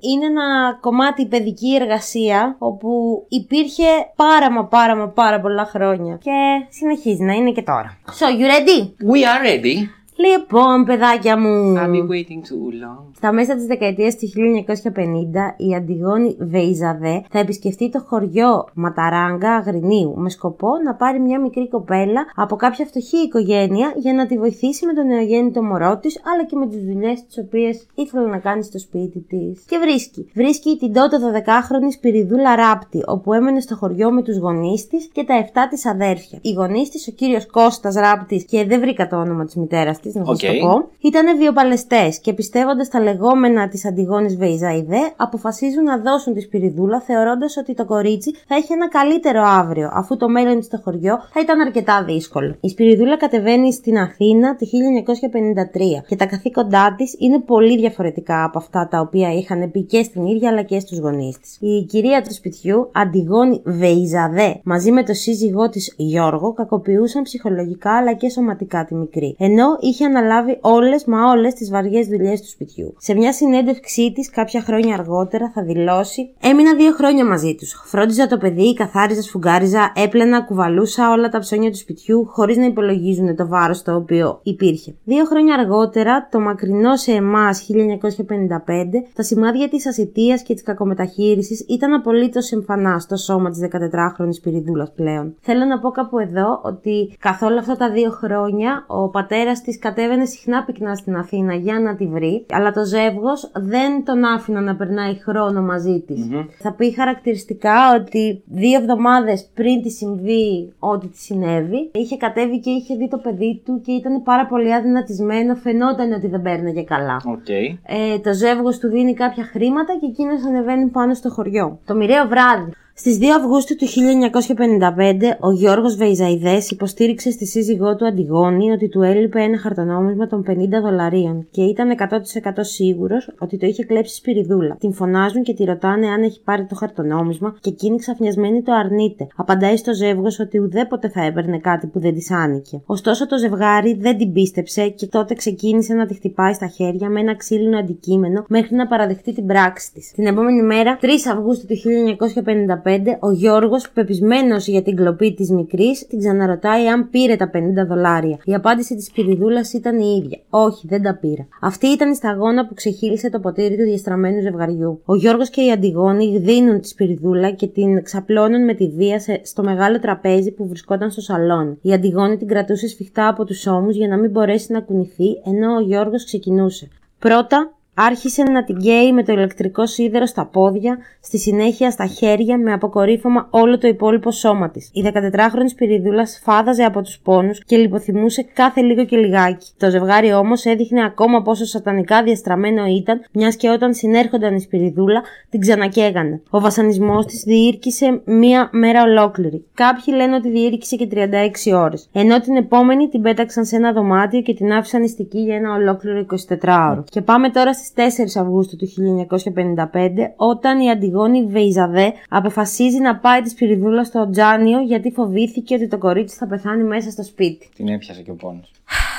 [0.00, 2.90] είναι ένα κομμάτι παιδική εργασία όπου
[3.28, 3.84] υπήρχε
[4.16, 6.30] πάρα μα πάρα μα πάρα πολλά χρόνια και
[6.68, 7.98] συνεχίζει να είναι και τώρα.
[8.18, 8.80] So, you ready?
[9.12, 9.76] We are ready.
[10.16, 11.74] Λοιπόν, παιδάκια μου.
[11.76, 13.04] I'll be waiting too long.
[13.16, 20.14] Στα μέσα της δεκαετίας του 1950, η Αντιγόνη Βεϊζαδέ θα επισκεφτεί το χωριό Ματαράγκα Αγρινίου
[20.16, 24.86] με σκοπό να πάρει μια μικρή κοπέλα από κάποια φτωχή οικογένεια για να τη βοηθήσει
[24.86, 28.62] με το νεογέννητο μωρό της αλλά και με τις δουλειές τις οποίες ήθελε να κάνει
[28.62, 29.64] στο σπίτι της.
[29.68, 30.30] Και βρίσκει.
[30.34, 35.24] Βρίσκει την τότε 12χρονη Σπυριδούλα Ράπτη, όπου έμενε στο χωριό με τους γονείς της και
[35.24, 36.38] τα 7 της αδέρφια.
[36.42, 40.14] Οι γονείς της, ο κύριος Κώστας Ράπτης και δεν βρήκα το όνομα της μητέρας της,
[40.14, 40.50] να σας Οκ.
[40.50, 46.40] το πω, ήταν βιοπαλαιστές και πιστεύοντας τα λεγόμενα της Αντιγόνης Βεϊζαδέ, αποφασίζουν να δώσουν τη
[46.40, 50.80] Σπυριδούλα θεωρώντας ότι το κορίτσι θα έχει ένα καλύτερο αύριο, αφού το μέλλον της στο
[50.84, 52.56] χωριό θα ήταν αρκετά δύσκολο.
[52.60, 58.58] Η Σπυριδούλα κατεβαίνει στην Αθήνα το 1953 και τα καθήκοντά της είναι πολύ διαφορετικά από
[58.58, 61.58] αυτά τα οποία είχαν πει και στην ίδια αλλά και στους γονείς της.
[61.60, 68.14] Η κυρία του σπιτιού, Αντιγόνη Βεϊζαδέ, μαζί με το σύζυγό της Γιώργο, κακοποιούσαν ψυχολογικά αλλά
[68.14, 69.36] και σωματικά τη μικρή.
[69.38, 72.94] Ενώ είχε αναλάβει όλες μα όλες τις βαριές δουλειές του σπιτιού.
[72.98, 77.82] Σε μια συνέντευξή της κάποια χρόνια αργότερα θα δηλώσει: Έμεινα δύο χρόνια μαζί τους.
[77.84, 83.36] Φρόντιζα το παιδί, καθάριζα, σφουγγάριζα, έπλαινα, κουβαλούσα όλα τα ψώνια του σπιτιού χωρίς να υπολογίζουν
[83.36, 84.94] το βάρος το οποίο υπήρχε.
[85.04, 91.64] Δύο χρόνια αργότερα, το μακρινό σε εμάς 1955, τα σημάδια της ασυτείας και της κακομεταχείρισης
[91.68, 95.34] ήταν απολύτως εμφανά στο σώμα της 14χρονη Πυριδούλας πλέον.
[95.40, 99.78] Θέλω να πω κάπου εδώ ότι καθ' όλα αυτά τα δύο χρόνια ο πατέρας της
[99.82, 104.60] κατέβαινε συχνά πυκνά στην Αθήνα για να τη βρει, αλλά το ζεύγος δεν τον άφηνα
[104.60, 106.28] να περνάει χρόνο μαζί της.
[106.58, 112.70] Θα πει χαρακτηριστικά ότι δύο εβδομάδες πριν της συμβεί ό,τι της συνέβη, είχε κατέβει και
[112.70, 117.16] είχε δει το παιδί του και ήταν πάρα πολύ αδυνατισμένο, φαινόταν ότι δεν παίρναγε καλά.
[117.24, 117.48] Οκ.
[117.48, 121.78] Ε, το ζεύγος του δίνει κάποια χρήματα και εκείνος ανεβαίνει πάνω στο χωριό.
[121.86, 128.06] Το μοιραίο βράδυ Στις 2 Αυγούστου του 1955, ο Γιώργος Βεϊζαδές υποστήριξε στη σύζυγό του
[128.06, 133.66] Αντιγόνη ότι του έλειπε ένα χαρτονόμισμα των 50 δολαρίων και ήταν 100% σίγουρος ότι το
[133.66, 134.76] είχε κλέψει η Σπυριδούλα.
[134.80, 139.26] Την φωνάζουν και τη ρωτάνε αν έχει πάρει το χαρτονόμισμα και εκείνη ξαφνιασμένη το αρνείται.
[139.36, 142.82] Απαντάει στο ζεύγος ότι ουδέποτε θα έπαιρνε κάτι που δεν της άνηκε.
[142.86, 147.20] Ωστόσο το ζευγάρι δεν την πίστεψε και τότε ξεκίνησε να τη χτυπάει στα χέρια με
[147.20, 150.12] ένα ξύλινο αντικείμενο μέχρι να παραδεχτεί την πράξη της.
[150.14, 152.81] Την επόμενη μέρα, 3 Αυγούστου του 1955,
[153.20, 158.38] ο Γιώργος, πεπισμένος για την κλοπή της μικρής, την ξαναρωτάει αν πήρε τα 50 δολάρια.
[158.44, 160.38] Η απάντηση της Πυριδούλα ήταν η ίδια.
[160.50, 161.46] Όχι, δεν τα πήρα.
[161.60, 165.00] Αυτή ήταν η σταγόνα που ξεχύλισε το ποτήρι του διαστραμμένου ζευγαριού.
[165.04, 169.40] Ο Γιώργος και η Αντιγόνη γδίνουν τη Σπυριδούλα και την ξαπλώνουν με τη βία σε-
[169.44, 171.78] στο μεγάλο τραπέζι που βρισκόταν στο σαλόνι.
[171.82, 175.74] Η Αντιγόνη την κρατούσε σφιχτά από τους ώμους για να μην μπορέσει να κουνηθεί, ενώ
[175.76, 176.88] ο Γιώργος ξεκινούσε.
[177.18, 182.58] Πρώτα, Άρχισε να την καίει με το ηλεκτρικό σίδερο στα πόδια, στη συνέχεια στα χέρια
[182.58, 184.90] με αποκορύφωμα όλο το υπόλοιπο σώμα της.
[184.92, 189.66] Η 14χρονη Σπυριδούλα σφάδαζε από τους πόνους και λιποθυμούσε κάθε λίγο και λιγάκι.
[189.76, 195.22] Το ζευγάρι όμως έδειχνε ακόμα πόσο σατανικά διαστραμμένο ήταν, μιας και όταν συνέρχονταν η Σπυριδούλα
[195.50, 196.42] την ξανακαίγανε.
[196.50, 199.64] Ο βασανισμός της διήρκησε μία μέρα ολόκληρη.
[199.74, 202.08] Κάποιοι λένε ότι διήρκησε και 36 ώρες.
[202.12, 206.26] Ενώ την επόμενη την πέταξαν σε ένα δωμάτιο και την άφησαν νηστική για ένα ολόκληρο
[206.60, 207.04] 24ωρο.
[207.10, 213.40] Και πάμε τώρα στις 4 Αυγούστου του 1955, όταν η Αντιγόνη Βεϊζαδέ αποφασίζει να πάει
[213.40, 217.68] της Σπυριδούλα στο Τζάνιο γιατί φοβήθηκε ότι το κορίτσι θα πεθάνει μέσα στο σπίτι.
[217.76, 218.70] Την έπιασε και ο πόνος.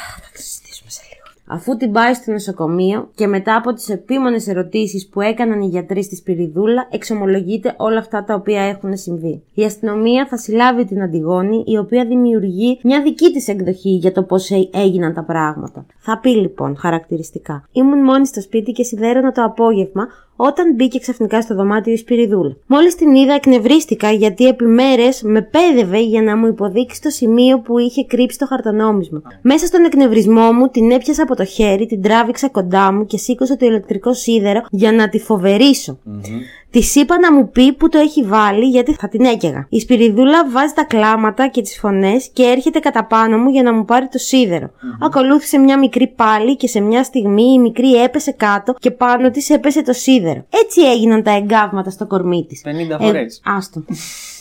[1.47, 6.03] Αφού την πάει στο νοσοκομείο και μετά από τις επίμονες ερωτήσεις που έκαναν οι γιατροί
[6.03, 9.43] στη Σπυριδούλα, εξομολογείται όλα αυτά τα οποία έχουν συμβεί.
[9.53, 14.23] Η αστυνομία θα συλλάβει την Αντιγόνη, η οποία δημιουργεί μια δική της εκδοχή για το
[14.23, 15.85] πώς έ- έγιναν τα πράγματα.
[15.97, 17.67] Θα πει λοιπόν χαρακτηριστικά.
[17.71, 22.55] Ήμουν μόνη στο σπίτι και σιδέρωνα το απόγευμα όταν μπήκε ξαφνικά στο δωμάτιο η Σπυριδούλα.
[22.67, 27.59] Μόλις την είδα, εκνευρίστηκα γιατί επί μέρες με πέδευε για να μου υποδείξει το σημείο
[27.59, 29.21] που είχε κρύψει το χαρτονόμισμα.
[29.41, 33.55] Μέσα στον εκνευρισμό μου την έπιασα από το χέρι, την τράβηξα κοντά μου και σήκωσα
[33.55, 35.99] το ηλεκτρικό σίδερο για να τη φοβερήσω.
[36.73, 39.65] Της είπα να μου πει που το έχει βάλει γιατί θα την έκαιγα.
[39.69, 43.73] Η Σπυριδούλα βάζει τα κλάματα και τις φωνές και έρχεται κατά πάνω μου για να
[43.73, 44.69] μου πάρει το σιδερο
[45.01, 49.49] Ακολούθησε μια μικρή πάλι και σε μια στιγμή η μικρή έπεσε κάτω και πάνω της
[49.49, 50.45] έπεσε το σίδερο.
[50.63, 52.63] Έτσι έγιναν τα εγκάβματα στο κορμί της.
[52.95, 53.41] 50 φορές.
[53.45, 53.83] άστο.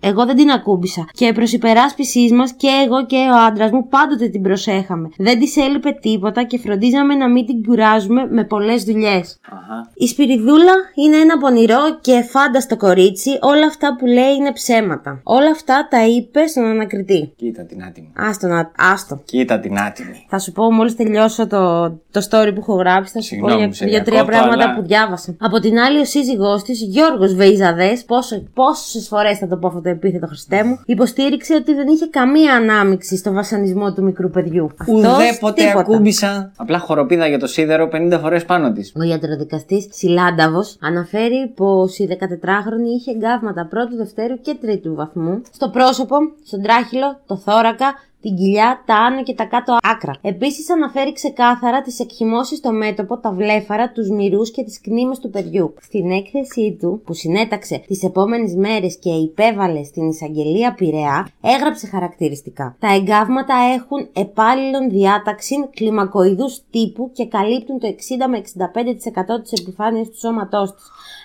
[0.04, 1.08] Εγώ δεν την ακούμπησα.
[1.12, 5.08] Και προς υπεράσπιση μας και εγώ και ο άντρας μου πάντοτε την προσέχαμε.
[5.16, 9.40] Δεν της έλειπε τίποτα και φροντίζαμε να μην την κουράζουμε με πολλές δουλειές.
[9.46, 9.90] Αχα.
[9.94, 13.38] Η Σπυριδούλα είναι ένα πονηρό και φάνταστο κορίτσι.
[13.40, 15.20] Όλα αυτά που λέει είναι ψέματα.
[15.22, 17.32] Όλα αυτά τα είπε στον ανακριτή.
[17.36, 18.12] Κοίτα την άτιμη.
[18.16, 18.70] Άστο να.
[18.76, 19.22] Άστο.
[19.24, 20.26] Κοίτα την άτιμη.
[20.28, 23.12] Θα σου πω μόλις τελειώσω το, το story που έχω γράψει.
[23.12, 25.34] Θα σου Συγγνώμη, πω για σε δύο-τρία διακόπτω, πράγματα αλλά- που διάβασα.
[25.40, 28.04] Από την άλλη, ο σύζυγός της, Γιώργος Βεϊζαδές,
[28.54, 32.54] πόσες φορές θα το πω αυτό το επίθετο Χριστέ μου, υποστήριξε ότι δεν είχε καμία
[32.54, 34.70] ανάμειξη στο βασανισμό του μικρού παιδιού.
[34.80, 35.78] Αυτός Ουδέποτε τίποτα.
[35.80, 36.52] ακούμπησα.
[36.56, 38.92] Απλά χοροπίδα για το σίδερο 50 φορές πάνω της.
[38.98, 45.68] Ο ιατροδικαστής Σιλάνταβο αναφέρει πως η 14χρονη είχε εγκάβματα πρώτου, δευτέρου και τρίτου βαθμού στο
[45.70, 50.12] πρόσωπο, στον τράχυλο, το θώρακα, την κοιλιά, τα άνω και τα κάτω άκρα.
[50.20, 55.30] Επίσης αναφέρει ξεκάθαρα τις εκχυμώσεις στο μέτωπο, τα βλέφαρα, τους μυρούς και τις κνήμες του
[55.30, 55.74] παιδιού.
[55.80, 62.76] Στην έκθεσή του, που συνέταξε τις επόμενες μέρες και υπέβαλε στην εισαγγελία Πειραιά, έγραψε χαρακτηριστικά.
[62.78, 70.08] Τα εγκάβματα έχουν επάλληλον διάταξη κλιμακοειδούς τύπου και καλύπτουν το 60 με 65% της επιφάνειας
[70.08, 70.82] του σώματός τη.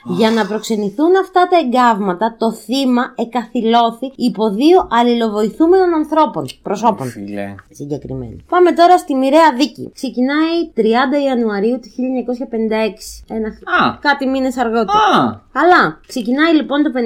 [0.10, 6.46] Για να προξενηθούν αυτά τα εγκάβματα, το θύμα εκαθυλώθη υπό δύο αλληλοβοηθούμενων ανθρώπων.
[6.62, 7.08] Προσώπων.
[7.08, 7.56] Φίλε.
[7.70, 8.46] Συγκεκριμένη.
[8.50, 9.91] Πάμε τώρα στη μοιραία δίκη.
[9.93, 10.82] Ξεκινάει 30
[11.28, 11.89] Ιανουαρίου του
[13.30, 13.36] 1956.
[13.36, 13.48] Ένα...
[13.48, 13.98] Α.
[14.00, 15.00] Κάτι μήνες αργότερα.
[15.00, 15.46] Α!
[15.52, 17.00] Αλλά ξεκινάει λοιπόν το 56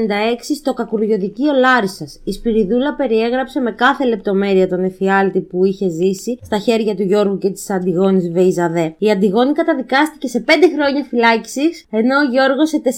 [0.56, 2.20] στο κακουριοδικείο Λάρισας.
[2.24, 7.38] Η Σπυριδούλα περιέγραψε με κάθε λεπτομέρεια τον εφιάλτη που είχε ζήσει στα χέρια του Γιώργου
[7.38, 8.96] και της Αντιγόνης Βεϊζαδέ.
[8.98, 12.91] Η Αντιγόνη καταδικάστηκε σε 5 χρόνια φυλάκισης, ενώ ο Γιώργος σε 4,5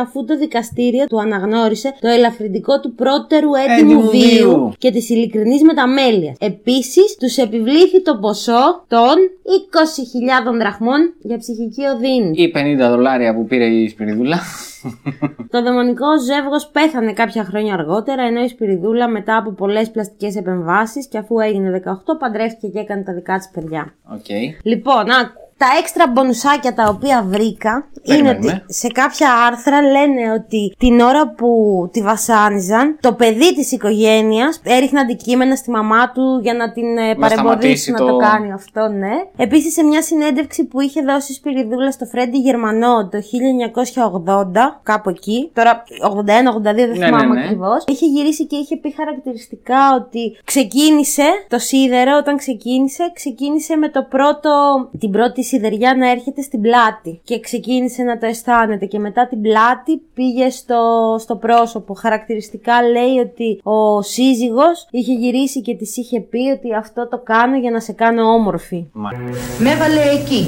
[0.00, 4.72] αφού το δικαστήριο του αναγνώρισε το ελαφρυντικό του πρότερου έντιμου Έντιμου βίου βίου.
[4.78, 6.36] και της ειλικρινής μεταμέλειας.
[6.40, 12.30] Επίσης, τους επιβλήθη το ποσό των 20.000 δραχμών για ψυχική οδύνη.
[12.34, 14.40] Ή 50 δολάρια που πήρε η Σπυριδούλα.
[15.52, 21.08] Το δαιμονικό ζεύγος πέθανε κάποια χρόνια αργότερα, ενώ η Σπυριδούλα μετά από πολλές πλαστικές επεμβάσεις
[21.08, 23.94] και αφού έγινε 18 παντρεύτηκε και έκανε τα δικά της παιδιά.
[24.12, 24.26] Οκ.
[24.62, 25.47] Λοιπόν, άκου.
[25.58, 28.62] Τα έξτρα μπονουσάκια τα οποία βρήκα είναι Περιμένουμε.
[28.64, 31.48] ότι σε κάποια άρθρα λένε ότι την ώρα που
[31.92, 37.14] τη βασάνιζαν, το παιδί της οικογένειας έριχνε αντικείμενα στη μαμά του για να την ε,
[37.14, 39.10] παρεμποδίσει σταματήσει να το- το κάνει αυτό, ναι.
[39.36, 45.08] Επίσης, σε μια συνέντευξη που είχε δώσει η Σπυριδούλα στο Φρέντι Γερμανό το 1980, κάπου
[45.10, 47.40] εκεί, τώρα 81-82 δεν Ναι, θυμάμαι ναι, ναι.
[47.44, 53.88] ακριβώς, είχε γυρίσει και είχε πει χαρακτηριστικά ότι ξεκίνησε το σίδερο όταν ξεκίνησε, ξεκίνησε με
[53.88, 54.50] το πρώτο,
[54.98, 59.40] την πρώτη σιδεριά να έρχεται στην πλάτη και ξεκίνησε να το αισθάνεται και μετά την
[59.40, 60.80] πλάτη πήγε στο,
[61.18, 61.94] στο πρόσωπο.
[61.94, 67.56] Χαρακτηριστικά λέει ότι ο σύζυγος είχε γυρίσει και της είχε πει ότι αυτό το κάνω
[67.58, 68.86] για να σε κάνω όμορφη.
[68.92, 69.10] Μα-
[69.58, 70.42] Με έβαλε εκεί.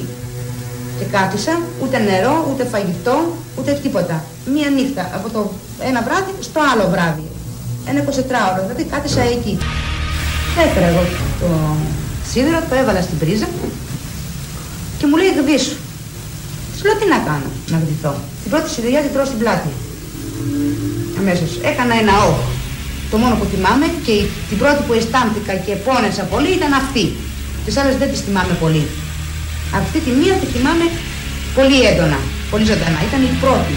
[0.98, 3.16] Και κάθισα, ούτε νερό, ούτε φαγητό,
[3.58, 4.24] ούτε τίποτα.
[4.54, 5.50] Μία νύχτα από το
[5.88, 7.22] ένα βράδυ στο άλλο βράδυ.
[7.88, 9.58] Ένα 24ωρο, δηλαδή κάθισα εκεί.
[10.66, 11.00] Έφερα εγώ
[11.40, 11.46] το
[12.30, 13.46] σίδερο, το έβαλα στην πρίζα
[15.00, 15.76] και μου λέει γδίσου.
[16.72, 18.12] Της λέω τι να κάνω, να γδυθώ.
[18.42, 19.70] Την πρώτη σιδεριά την τρώω στην πλάτη.
[21.20, 21.50] Αμέσως.
[21.70, 22.38] Έκανα ένα όχ.
[23.12, 27.04] Το μόνο που θυμάμαι και η- την πρώτη που αισθάνθηκα και πόνεσα πολύ ήταν αυτή.
[27.64, 28.84] Τις άλλες δεν τις θυμάμαι πολύ.
[29.80, 30.86] Αυτή τη μία τη θυμάμαι
[31.58, 32.18] πολύ έντονα,
[32.52, 32.98] πολύ ζωντανά.
[33.08, 33.74] Ήταν η πρώτη.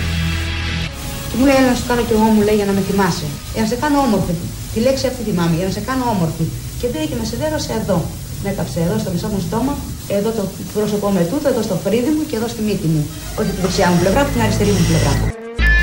[1.30, 3.28] Και μου λέει, έλα να σου κάνω κι εγώ, μου λέει, για να με θυμάσαι.
[3.54, 4.34] Για να σε κάνω όμορφη.
[4.74, 6.46] Τη λέξη αυτή θυμάμαι, για να σε κάνω όμορφη.
[6.80, 7.98] Και πήγε και με σιδέρωσε εδώ.
[8.44, 9.74] Με έκαψε εδώ στο μισό μου στόμα,
[10.18, 10.44] εδώ το
[10.76, 13.02] πρόσωπό με τούτο, εδώ στο φρύδι μου και εδώ στη μύτη μου.
[13.40, 15.14] Όχι τη δεξιά μου πλευρά, από την αριστερή μου πλευρά.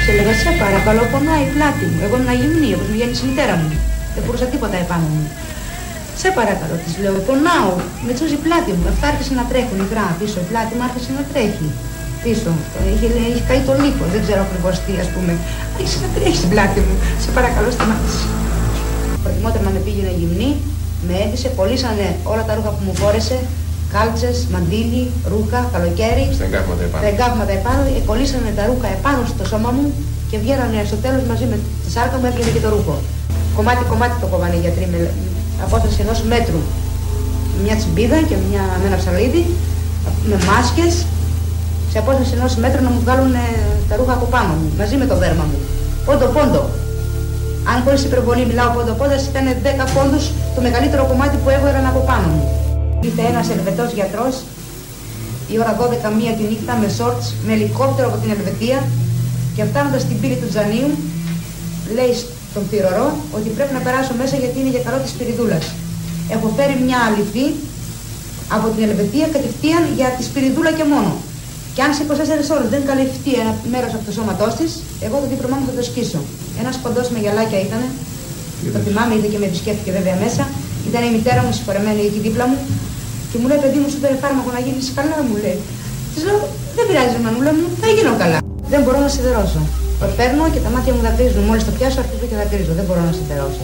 [0.03, 1.99] Σε έλεγα, σε παρακαλώ, πονάει η πλάτη μου.
[2.07, 3.69] Εγώ ήμουν γυμνή, όπως μου γέννησε η μητέρα μου.
[4.15, 5.25] Δεν μπορούσα τίποτα επάνω μου.
[6.23, 7.73] Σε παρακαλώ, της λέω, πονάω,
[8.07, 8.85] με τσούζει η πλάτη μου.
[8.93, 11.69] Αυτά άρχισε να τρέχουν υγρά πίσω, η πλάτη μου άρχισε να τρέχει.
[12.25, 12.51] Πίσω.
[12.93, 15.33] Είχε, είχε καεί το λίπο, δεν ξέρω ακριβώς τι, ας πούμε.
[15.77, 16.95] Άρχισε να τρέχει στην πλάτη μου.
[17.25, 18.25] Σε παρακαλώ, σταμάτησε.
[19.25, 20.51] Προτιμότερο να με πήγαινε γυμνή,
[21.07, 23.39] με έδισε, κολλήσανε όλα τα ρούχα που μου φόρεσε,
[23.95, 26.25] κάλτσε, μαντίλι, ρούχα, καλοκαίρι.
[26.39, 27.03] Στα εγκάβματα επάνω.
[27.05, 29.87] Τα εγκάβματα επάνω, ε, κολλήσανε τα ρούχα επάνω στο σώμα μου
[30.31, 32.95] και βγαίνανε στο τέλος μαζί με τη σάρκα μου έβγαινε και το ρούχο.
[33.57, 34.99] Κομμάτι κομμάτι το κόβανε οι γιατροί με
[35.67, 36.61] απόσταση ενός μέτρου.
[37.65, 39.43] Μια τσιμπίδα και μια, με ένα ψαλίδι,
[40.31, 40.95] με μάσκες,
[41.93, 43.47] σε απόσταση ενός μέτρου να μου βγάλουν ε,
[43.89, 45.59] τα ρούχα από πάνω μου, μαζί με το δέρμα μου.
[46.07, 46.63] Πόντο πόντο.
[47.71, 52.01] Αν χωρίς υπερβολή μιλάω πόντο πόντο, ήταν 10 πόντους το μεγαλύτερο κομμάτι που έβγαλαν από
[52.09, 52.45] πάνω μου.
[53.07, 54.35] Ήρθε ένας ελβετός γιατρός
[55.53, 58.79] η ώρα 12 μία τη νύχτα με σόρτς, με ελικόπτερο από την Ελβετία
[59.55, 60.91] και φτάνοντας στην πύλη του Τζανίου,
[61.97, 62.13] λέει
[62.51, 65.65] στον θηρορό ότι πρέπει να περάσω μέσα γιατί είναι για καλό της Σπυριδούλας.
[66.35, 67.47] Έχω φέρει μια αληθή
[68.57, 71.11] από την Ελβετία κατευθείαν για τη Σπυριδούλα και μόνο.
[71.81, 72.05] Και αν σε
[72.53, 74.71] 24 ώρες δεν καλυφθεί ένα μέρος από το σώματός της,
[75.07, 76.21] εγώ το δίπλωμά μου θα το σκίσω.
[76.61, 77.81] Ένας κοντός με γυαλάκια ήταν,
[78.75, 80.43] το θυμάμαι, είδε και με επισκέφθηκε βέβαια μέσα.
[80.89, 82.59] Ήταν η μητέρα μου συγχωρεμένη εκεί δίπλα μου
[83.31, 85.59] και μου λέει, παιδί μου, σου πήρε φάρμακο να γίνεις καλά, μου λέει.
[86.13, 86.39] Της λέω,
[86.77, 88.39] δεν πειράζει, μανούλα μου, θα γίνω καλά.
[88.73, 89.61] Δεν μπορώ να σιδερώσω.
[90.01, 91.43] Το παίρνω και τα μάτια μου δακρύζουν.
[91.49, 92.73] Μόλις το πιάσω, αρχίζω και δακρύζω.
[92.79, 93.63] Δεν μπορώ να σιδερώσω.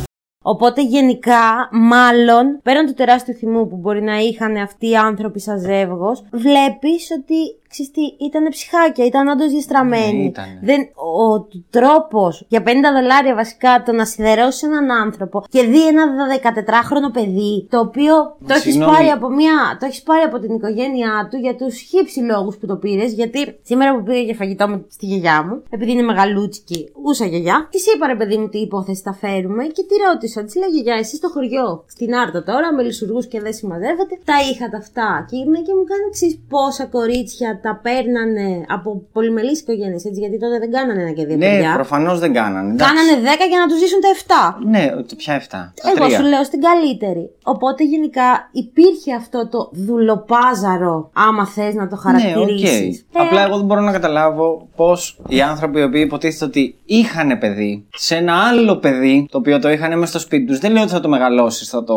[0.53, 5.59] Οπότε γενικά, μάλλον, πέραν του τεράστιου θυμού που μπορεί να είχαν αυτοί οι άνθρωποι σαν
[5.61, 7.39] ζεύγος, βλέπεις ότι
[7.77, 10.19] ξέρεις τι, ήταν ψυχάκια, ήταν όντως διαστραμμένοι.
[10.23, 10.59] Ναι, ήτανε.
[10.63, 16.05] Δεν, ο τρόπος για 50 δολάρια βασικά το να σιδερώσει έναν άνθρωπο και δει ένα
[16.43, 18.15] 14χρονο παιδί, το οποίο
[18.47, 18.93] το έχεις Συγγνώμη.
[18.93, 22.67] πάρει από μια, το έχεις πάρει από την οικογένειά του για τους χύψη λόγους που
[22.67, 26.93] το πήρες, γιατί σήμερα που πήγα για φαγητό με στη γιαγιά μου, επειδή είναι μεγαλούτσικη,
[27.05, 30.55] ούσα γιαγιά, της είπα ρε παιδί μου τι υπόθεση θα φέρουμε και τη ρώτησα, της
[30.57, 34.77] λέω γιαγιά, εσύ στο χωριό, στην Άρτα τώρα, με λισουργού και δεν συμμαζεύετε, τα είχατε
[34.77, 35.27] αυτά.
[35.29, 40.37] Και ήρθε και μου κάνει εξή πόσα κορίτσια τα παίρνανε από πολυμελείς οικογένειες, έτσι, γιατί
[40.39, 41.73] τότε δεν κάνανε ένα και δύο Ναι, παιδιά.
[41.75, 42.69] προφανώς δεν κάνανε.
[42.73, 42.85] εντάξει.
[42.95, 44.69] Κάνανε 10 για να τους ζήσουν τα 7.
[44.73, 45.45] Ναι, το- ποια 7.
[45.83, 46.19] Τα Εγώ τρία.
[46.19, 47.25] σου λέω στην καλύτερη.
[47.55, 48.29] Οπότε γενικά
[48.65, 52.25] υπήρχε αυτό το δουλοπάζαρο, άμα θες να το Ναι, οκ.
[52.29, 53.07] χαρακτηρίσει.
[53.13, 57.87] Απλά εγώ δεν μπορώ να καταλάβω πώς οι άνθρωποι οι οποίοι υποτίθεται ότι είχαν παιδί
[57.97, 60.59] σε ένα άλλο παιδί το οποίο το είχαν μέσα στο σπίτι τους.
[60.59, 61.97] Δεν λέω ότι θα το μεγαλώσεις, θα το,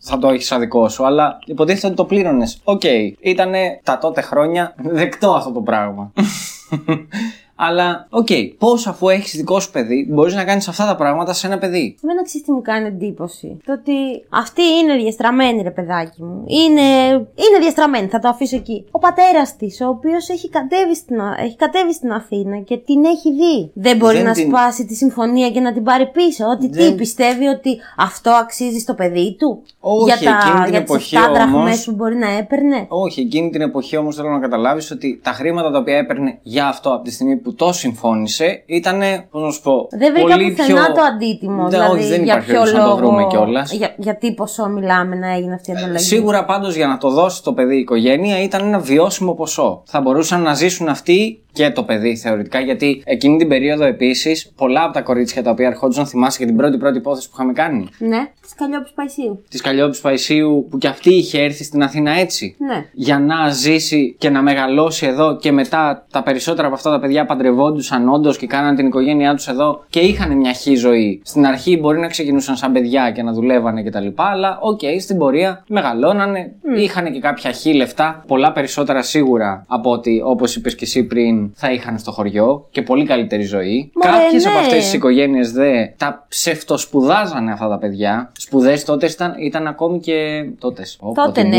[0.00, 2.60] θα το έχεις σαν δικό σου, αλλά υποτίθεται ότι το πλήρωνες.
[2.64, 2.82] Οκ,
[3.20, 6.12] ήταν τα τότε χρόνια δεκτό αυτό το πράγμα.
[7.60, 8.26] αλλά, οκ,
[8.58, 11.96] πώς αφού έχεις δικό σου παιδί, μπορείς να κάνεις αυτά τα πράγματα σε ένα παιδί;
[12.02, 13.56] Εμένα ξέρεις τι μου κάνει εντύπωση.
[13.66, 13.92] Το ότι
[14.28, 16.44] αυτή είναι διαστραμμένη, ρε παιδάκι μου.
[16.46, 16.80] Είναι,
[17.12, 18.84] είναι διαστραμμένη, θα το αφήσω εκεί.
[18.90, 23.04] Ο πατέρας της, ο οποίος έχει, κατέβει στην Α- έχει κατέβει στην Αθήνα και την
[23.04, 23.70] έχει δει.
[23.74, 26.44] Δεν μπορεί Δεν να την- σπάσει τη συμφωνία και να την πάρει πίσω.
[26.46, 30.70] Ότι τι Δεν- πιστεύει ότι αυτό αξίζει στο παιδί του; Όχι, για εκείνη τα, την
[30.72, 34.16] για τις εποχή 7 δραχμές όμως- που μπορεί να έπαιρνε; Όχι, εκείνη την εποχή όμως
[34.16, 37.47] θέλω να καταλάβεις ότι τα χρήματα τα οποία έπαιρνε για αυτό από τη στιγμή που
[37.48, 40.94] που το συμφώνησε ήταν, πώς να σου πω, Δεν βρήκα πολύ πουθενά πιο...
[40.94, 41.62] το αντίτιμο.
[41.62, 42.96] Ναι, δηλαδή, όχι, δεν για υπάρχει ποιο περίπτωση να το λόγο.
[42.96, 43.72] βρούμε κιόλας.
[43.72, 47.10] Για, για τι ποσό μιλάμε να έγινε αυτή η ανταλλαγή; Σίγουρα πάντως για να το
[47.10, 49.82] δώσει το παιδί η οικογένεια ήταν ένα βιώσιμο ποσό.
[49.86, 54.82] Θα μπορούσαν να ζήσουν αυτοί και το παιδί θεωρητικά, γιατί εκείνη την περίοδο επίσης πολλά
[54.84, 57.88] από τα κορίτσια τα οποία ερχόντουσαν, θυμάσαι και την πρώτη πρώτη υπόθεση που είχαμε κάνει;
[57.98, 59.44] Ναι, της Καλλιόπης Παϊσίου.
[59.48, 62.84] Της Καλλιόπης Παϊσίου, που κι αυτή είχε έρθει στην Αθήνα έτσι; Ναι.
[62.92, 67.26] Για να ζήσει και να μεγαλώσει εδώ και μετά τα περισσότερα από αυτά τα παιδιά
[67.26, 71.20] παντρευόντουσαν όντως και κάναν την οικογένειά τους εδώ και είχαν μια Χ ζωή.
[71.24, 74.06] Στην αρχή μπορεί να ξεκινούσαν σαν παιδιά και να δουλεύανε κτλ.
[74.14, 80.20] Αλλά οκ, στην πορεία μεγαλώνανε, είχαν και κάποια Χ λεφτά, πολλά περισσότερα σίγουρα από ότι
[80.24, 83.90] όπως είπες και εσύ πριν θα είχαν στο χωριό και πολύ καλύτερη ζωή.
[83.94, 84.50] Μωρέ, Κάποιες ναι.
[84.50, 88.32] από αυτές τις οικογένειες δε τα ψευτοσπουδάζανε αυτά τα παιδιά.
[88.38, 90.44] Σπουδές τότες ήταν, ήταν ακόμη και.
[90.58, 90.98] Τότες.
[91.14, 91.58] Τότε, ναι.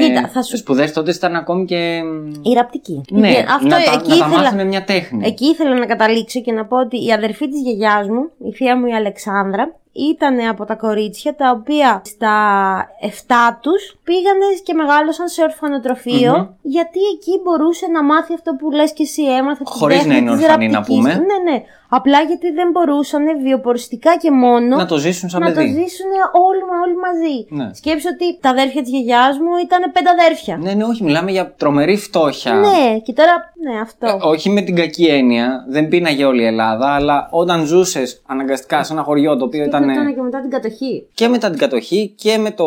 [0.00, 2.00] Κοίτα, θα σου- Σπουδές τότες ήταν ακόμη και.
[2.42, 3.00] Η ραπτική.
[3.10, 5.26] Ναι, Γιατί αυτό να τα, εκεί να τα ήθελα- μάθανε μια τέχνη.
[5.26, 8.76] Εκεί ήθελα να καταλήξω και να πω ότι η αδερφή της γιαγιάς μου, η θεία
[8.78, 9.74] μου η Αλεξάνδρα,
[10.10, 12.34] ήταν από τα κορίτσια τα οποία στα
[13.02, 16.46] 7 τους πήγανε και μεγάλωσαν σε ορφανοτροφείο Μμμ.
[16.62, 20.16] γιατί εκεί μπορούσε να μάθει αυτό που λες και εσύ έμαθε την Χωρίς τέχνη να
[20.18, 20.96] είναι της ορφανή, να ραπτικής.
[21.02, 21.12] πούμε.
[21.14, 21.62] Ναι, ναι.
[21.90, 25.68] Απλά γιατί δεν μπορούσαν βιοποριστικά και μόνο Να το ζήσουν σαν να το παιδί.
[25.68, 26.10] ζήσουν
[26.48, 27.36] όλοι, μα όλοι μαζί.
[27.48, 27.74] Ναι.
[27.74, 30.56] Σκέψου ότι τα αδέρφια της γιαγιάς μου ήταν πέντε αδέρφια.
[30.56, 32.52] Ναι, ναι, όχι, μιλάμε για τρομερή φτώχεια.
[32.54, 34.06] Ναι, και τώρα, ναι, αυτό.
[34.06, 38.84] Ε, όχι με την κακή έννοια, δεν πίναγε όλη η Ελλάδα, αλλά όταν ζούσες αναγκαστικά
[38.84, 39.87] σε ένα χωριό το οποίο ήταν.
[39.92, 41.06] Ήταν και μετά την κατοχή.
[41.14, 42.64] και μετά την κατοχή και με το.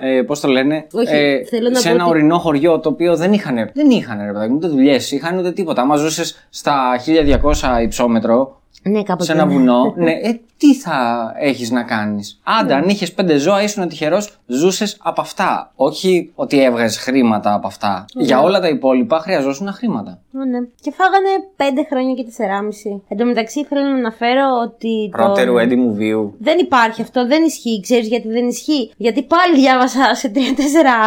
[0.00, 0.86] Ε, Πώς το λένε.
[0.92, 3.70] Όχι, ε, θέλω να σε πω ένα ότι- ορεινό χωριό το οποίο δεν είχαν.
[3.74, 5.82] Δεν είχαν ρε παιδάκι, ούτε δουλειές, είχαν ούτε τίποτα.
[5.82, 9.24] Άμα ζούσες στα 1200 υψόμετρο, Ναι, κάποτε.
[9.24, 9.52] σε ένα ναι.
[9.52, 14.38] βουνό, ναι, ε, τι θα έχεις να κάνεις; Άντε, αν είχες πέντε ζώα, ήσουν τυχερός,
[14.46, 15.72] ζούσες από αυτά.
[15.76, 18.04] Όχι ότι έβγαζες χρήματα από αυτά.
[18.14, 20.18] Για όλα τα υπόλοιπα χρειαζόσουν χρήματα.
[20.30, 20.58] Ναι, ναι.
[20.80, 23.00] Και φάγανε 5 χρόνια και 4,5.
[23.08, 25.08] Εν τω μεταξύ θέλω να αναφέρω ότι.
[25.12, 26.34] το- Πρώτερου έντιμου βίου.
[26.38, 27.80] Δεν υπάρχει αυτό, δεν ισχύει.
[27.82, 30.38] Ξέρεις γιατί δεν ισχύει; Γιατί πάλι διάβασα σε 3-4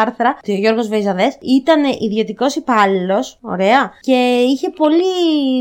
[0.01, 4.13] άρθρα ότι ο Γιώργος Βεϊζαδές ήταν ιδιωτικός υπάλληλος, ωραία, και
[4.47, 5.03] είχε πολύ,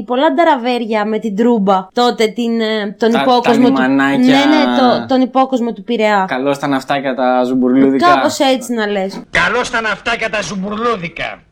[0.06, 3.80] πολλά νταραβέρια με την τρούμπα τότε την, ε, τον Τα- υπόκοσμο τα του.
[3.82, 4.36] λιμανάκια.
[4.38, 6.24] Ναι, ναι, το, τον υπόκοσμο του Πειραιά.
[6.28, 8.06] Καλώς τα ναυτάκια τα ζουμπουρλούδικα.
[8.14, 9.20] Κάπως έτσι να λες.
[9.30, 11.42] Καλώς τα ναυτάκια τα ζουμπουρλούδικα.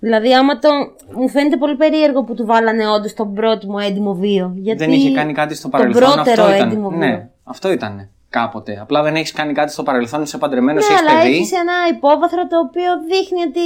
[0.00, 0.68] Δηλαδή, άμα το.
[1.16, 4.52] Μου φαίνεται πολύ περίεργο που του βάλανε όντως τον πρώτο μου έντιμο βίο.
[4.56, 6.12] Γιατί Δεν είχε κάνει κάτι στο τον παρελθόν.
[6.14, 6.98] πρώτερο αυτό έντιμο ήταν.
[6.98, 7.08] βίο.
[7.08, 8.78] Ναι, αυτό ήταν κάποτε.
[8.80, 11.34] Απλά δεν έχεις κάνει κάτι στο παρελθόν, είσαι παντρεμένος, Ναι, έχεις αλλά παιδί.
[11.34, 13.60] έχεις ένα υπόβαθρο το οποίο δείχνει ότι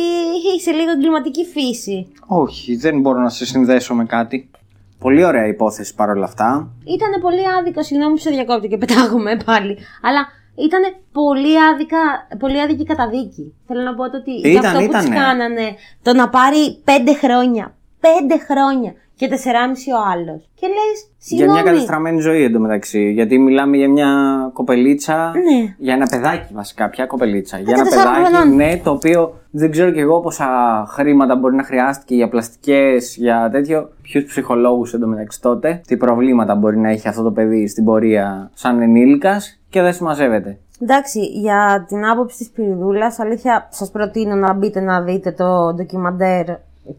[0.54, 2.12] έχει λίγο εγκληματική φύση.
[2.26, 4.50] Όχι, δεν μπορώ να σε συνδέσω με κάτι.
[4.98, 6.68] Πολύ ωραία υπόθεση παρόλα αυτά.
[6.84, 9.78] Ήταν πολύ άδικο, συγγνώμη που σε διακόπτω και πετάγομαι πάλι.
[10.02, 10.82] Αλλά ήταν
[11.12, 11.98] πολύ, άδικα,
[12.38, 13.54] πολύ άδικη καταδίκη.
[13.66, 15.08] Θέλω να πω το ότι για Ήταν, αυτό που ήτανε.
[15.08, 17.74] τη κάνανε, το να πάρει πέντε χρόνια.
[18.00, 20.50] Πέντε χρόνια και τεσσεράμιση ο άλλος.
[20.54, 20.76] Και λες,
[21.18, 21.62] Για μια συγγνώμη.
[21.62, 23.10] κατεστραμμένη ζωή εντωμεταξύ.
[23.12, 24.10] Γιατί μιλάμε για μια
[24.52, 25.32] κοπελίτσα.
[25.34, 25.74] Ναι.
[25.78, 27.58] Για ένα παιδάκι βασικά, πια κοπελίτσα.
[27.58, 28.56] Για ένα τεσσάρων παιδάκι, χρονών.
[28.56, 30.46] ναι, το οποίο δεν ξέρω κι εγώ πόσα
[30.88, 33.88] χρήματα μπορεί να χρειάστηκε για πλαστικές, για τέτοιο.
[34.02, 35.80] Ποιους ψυχολόγους εντωμεταξύ τότε.
[35.86, 40.58] Τι προβλήματα μπορεί να έχει αυτό το παιδί στην πορεία σαν ενήλικας και δεν συμμαζεύεται.
[40.80, 46.44] Εντάξει, για την άποψη της Πυριδούλας, αλήθεια σας προτείνω να μπείτε να δείτε το ντοκιμαντέρ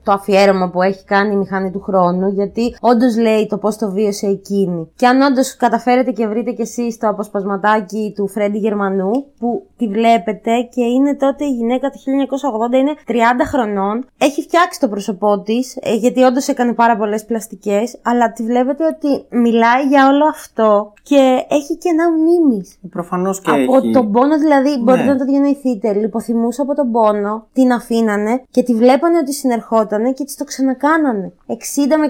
[0.03, 3.91] το αφιέρωμα που έχει κάνει η μηχανή του χρόνου, γιατί όντως λέει το πώς το
[3.91, 4.91] βίωσε εκείνη.
[4.95, 9.87] Και αν όντως καταφέρετε και βρείτε κι εσείς το αποσπασματάκι του Φρέντι Γερμανού, που τη
[9.87, 13.13] βλέπετε και είναι τότε η γυναίκα του 1980, είναι 30
[13.45, 18.85] χρονών, έχει φτιάξει το πρόσωπό της, γιατί όντως έκανε πάρα πολλές πλαστικές, αλλά τη βλέπετε
[18.85, 22.77] ότι μιλάει για όλο αυτό και έχει και ένα μνήμης.
[22.89, 23.91] Προφανώς και Από έχει.
[23.91, 25.11] τον πόνο δηλαδή, μπορείτε Ναι.
[25.11, 25.93] να το διανοηθείτε.
[25.93, 29.33] Λιποθυμούσε από τον πόνο, την αφήνανε και τη βλέπανε ότι
[29.77, 31.33] συνερχότανε και τη το ξανακάνανε.
[31.47, 31.53] 60
[31.99, 32.07] με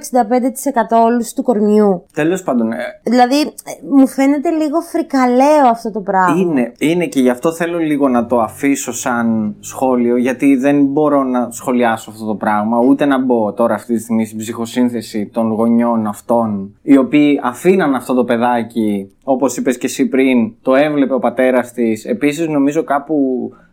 [0.97, 2.05] 65% όλους του κορμιού.
[2.13, 6.39] Τέλος πάντων, ε, Δηλαδή, ε, μου φαίνεται λίγο φρικαλαίο αυτό το πράγμα.
[6.39, 11.23] Είναι, είναι και γι' αυτό θέλω λίγο να το αφήσω σαν σχόλιο, γιατί δεν μπορώ
[11.23, 15.51] να σχολιάσω αυτό το πράγμα, ούτε να μπω τώρα αυτή τη στιγμή στην ψυχοσύνθεση των
[15.51, 21.13] γονιών αυτών, οι οποίοι αφήναν αυτό το παιδάκι, όπως είπες και εσύ πριν, το έβλεπε
[21.13, 22.05] ο πατέρας της.
[22.05, 23.15] Επίσης νομίζω κάπου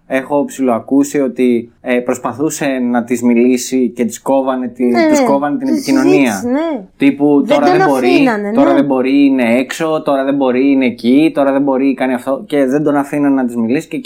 [0.06, 5.58] έχω ψηλοακούσει ότι ε, προσπαθούσε να της μιλήσει και της κόβανε, τη, Ναι, τους κόβανε
[5.58, 6.32] την της επικοινωνία.
[6.32, 6.84] συζήτηση, ναι.
[6.96, 8.54] Τύπου Δεν τώρα τον δεν μπορεί, αφήνανε, ναι.
[8.54, 12.44] τώρα δεν μπορεί, είναι έξω, τώρα δεν μπορεί, είναι εκεί, τώρα δεν μπορεί, κάνει αυτό
[12.46, 13.96] και δεν τον αφήναν να της μιλήσει και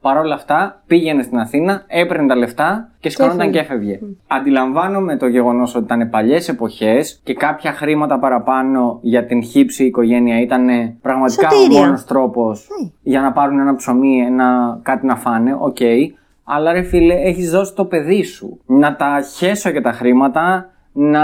[0.00, 3.92] εκείνο παρόλα αυτά πήγαινε στην Αθήνα, έπαιρνε τα λεφτά και σηκώνονταν και έφευγε.
[3.92, 4.14] έφευγε.
[4.26, 10.40] Αντιλαμβάνομαι το γεγονός ότι ήταν παλιές εποχές και κάποια χρήματα παραπάνω για την χύψη οικογένεια
[10.40, 10.66] ήταν
[11.02, 11.80] πραγματικά ο Σωτήρια.
[11.80, 12.68] μόνος τρόπος
[13.02, 15.56] για να πάρουν ένα ψωμί, ένα, κάτι να φάνε.
[15.58, 15.78] Οκ.
[16.44, 18.60] Αλλά ρε φίλε, έχεις δώσει το παιδί σου.
[18.66, 21.22] Να τα χέσω και τα χρήματα, να.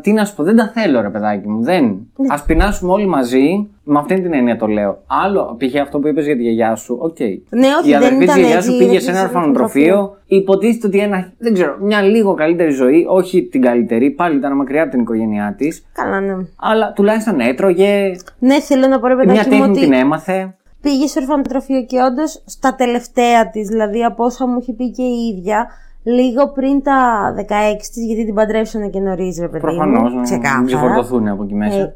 [0.00, 1.62] Τι να σου πω, δεν τα θέλω, ρε παιδάκι μου.
[1.62, 1.84] Δεν.
[2.28, 3.68] Ας πεινάσουμε όλοι μαζί.
[3.86, 4.98] Με αυτήν την έννοια το λέω.
[5.06, 5.80] Άλλο, π.χ.
[5.80, 7.18] αυτό που είπες για τη γιαγιά σου, οκ.
[7.48, 9.28] Ναι, όχι, Η δεν αδερφή της ήταν γιαγιάς έτσι, σου πήγε δεν σε ένα πήγε
[9.30, 10.16] σε ορφανοτροφείο.
[10.26, 14.82] Υποτίθεται ότι ένα, δεν ξέρω, μια λίγο καλύτερη ζωή, όχι την καλύτερη, πάλι ήταν μακριά
[14.82, 15.86] από την οικογένειά της.
[15.92, 16.34] Καλά, ναι.
[16.56, 20.54] Αλλά τουλάχιστον έτρωγε, Ναι, θέλω να πω ρε μια παιδάκι μου τέχνη ότι την έμαθε.
[20.80, 25.02] πήγε σε ορφανοτροφείο και όντως στα τελευταία της, δηλαδή από όσα μου έχει πει και
[25.02, 25.66] η ίδια,
[26.04, 26.98] λίγο πριν τα
[27.38, 27.42] 16
[27.78, 29.60] της, γιατί την παντρέψανε και νωρίς, ρε παιδί.
[29.60, 30.64] Προφανώς μου, να ξεκάθαρα.
[30.64, 31.78] ξεφορτωθούν από εκεί μέσα.
[31.78, 31.94] Ε,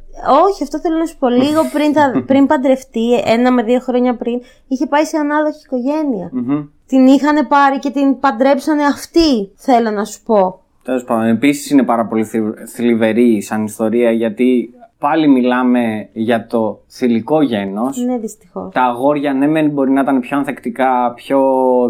[0.50, 1.28] όχι, αυτό θέλω να σου πω.
[1.28, 6.28] Λίγο πριν, τα, πριν παντρευτεί, ένα με δύο χρόνια πριν, είχε πάει σε ανάδοχη οικογένεια.
[6.32, 6.64] Μμμ.
[6.86, 10.60] Την είχαν πάρει και την παντρέψανε αυτοί, θέλω να σου πω.
[10.82, 16.80] Τέλος πάντων, επίσης είναι πάρα πολύ θλιβ- θλιβερή σαν ιστορία γιατί πάλι μιλάμε για το
[16.88, 18.04] θηλυκό γένος.
[18.04, 18.72] Ναι, δυστυχώς.
[18.74, 21.40] Τα αγόρια, ναι, μεν μπορεί να ήταν πιο ανθεκτικά, πιο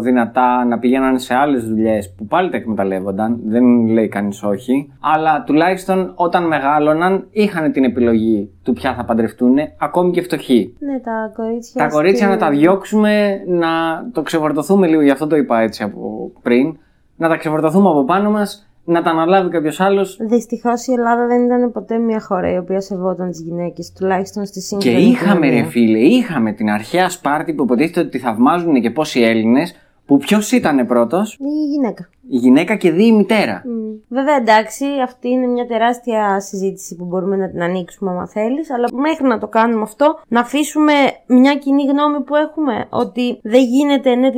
[0.01, 3.39] δυνατά, να πηγαίναν σε άλλες δουλειές που πάλι τα εκμεταλλεύονταν.
[3.45, 4.93] Δεν λέει κανείς όχι.
[4.99, 10.75] Αλλά τουλάχιστον όταν μεγάλωναν, είχαν την επιλογή του ποια θα παντρευτούν, ακόμη και φτωχοί.
[10.79, 11.81] Ναι, τα κορίτσια.
[11.83, 13.67] Τα κορίτσια στην- να τα διώξουμε, να
[14.13, 16.77] το ξεφορτωθούμε λίγο, γι' αυτό το είπα έτσι από πριν.
[17.15, 20.17] Να τα ξεφορτωθούμε από πάνω μας, να τα αναλάβει κάποιος άλλος.
[20.21, 24.59] Δυστυχώς η Ελλάδα δεν ήταν ποτέ μια χώρα η οποία σεβόταν τις γυναίκες, τουλάχιστον στη
[24.59, 25.63] Και σύγχρονη είχαμε, κοινωνία.
[25.63, 29.75] ρε φίλε, είχαμε την αρχαία Σπάρτη που υποτίθεται ότι τη θαυμάζουν και πόσοι Έλληνες,
[30.05, 32.09] που ποιος ήταν πρώτος, Η γυναίκα.
[32.29, 33.63] Η γυναίκα και δει η μητέρα.
[33.65, 33.89] Μμ.
[34.07, 38.87] Βέβαια, εντάξει, αυτή είναι μια τεράστια συζήτηση που μπορούμε να την ανοίξουμε άμα θέλεις, αλλά
[38.93, 40.93] μέχρι να το κάνουμε αυτό, να αφήσουμε
[41.27, 44.37] μια κοινή γνώμη που έχουμε ότι δεν γίνεται ναι, τη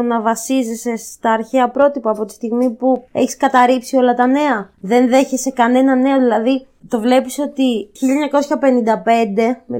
[0.00, 4.70] 2022 να βασίζεσαι στα αρχαία πρότυπα από τη στιγμή που έχεις καταρρύψει όλα τα νέα.
[4.80, 9.78] Δεν δέχεσαι κανένα νέο, δηλαδή το βλέπεις ότι 1955 με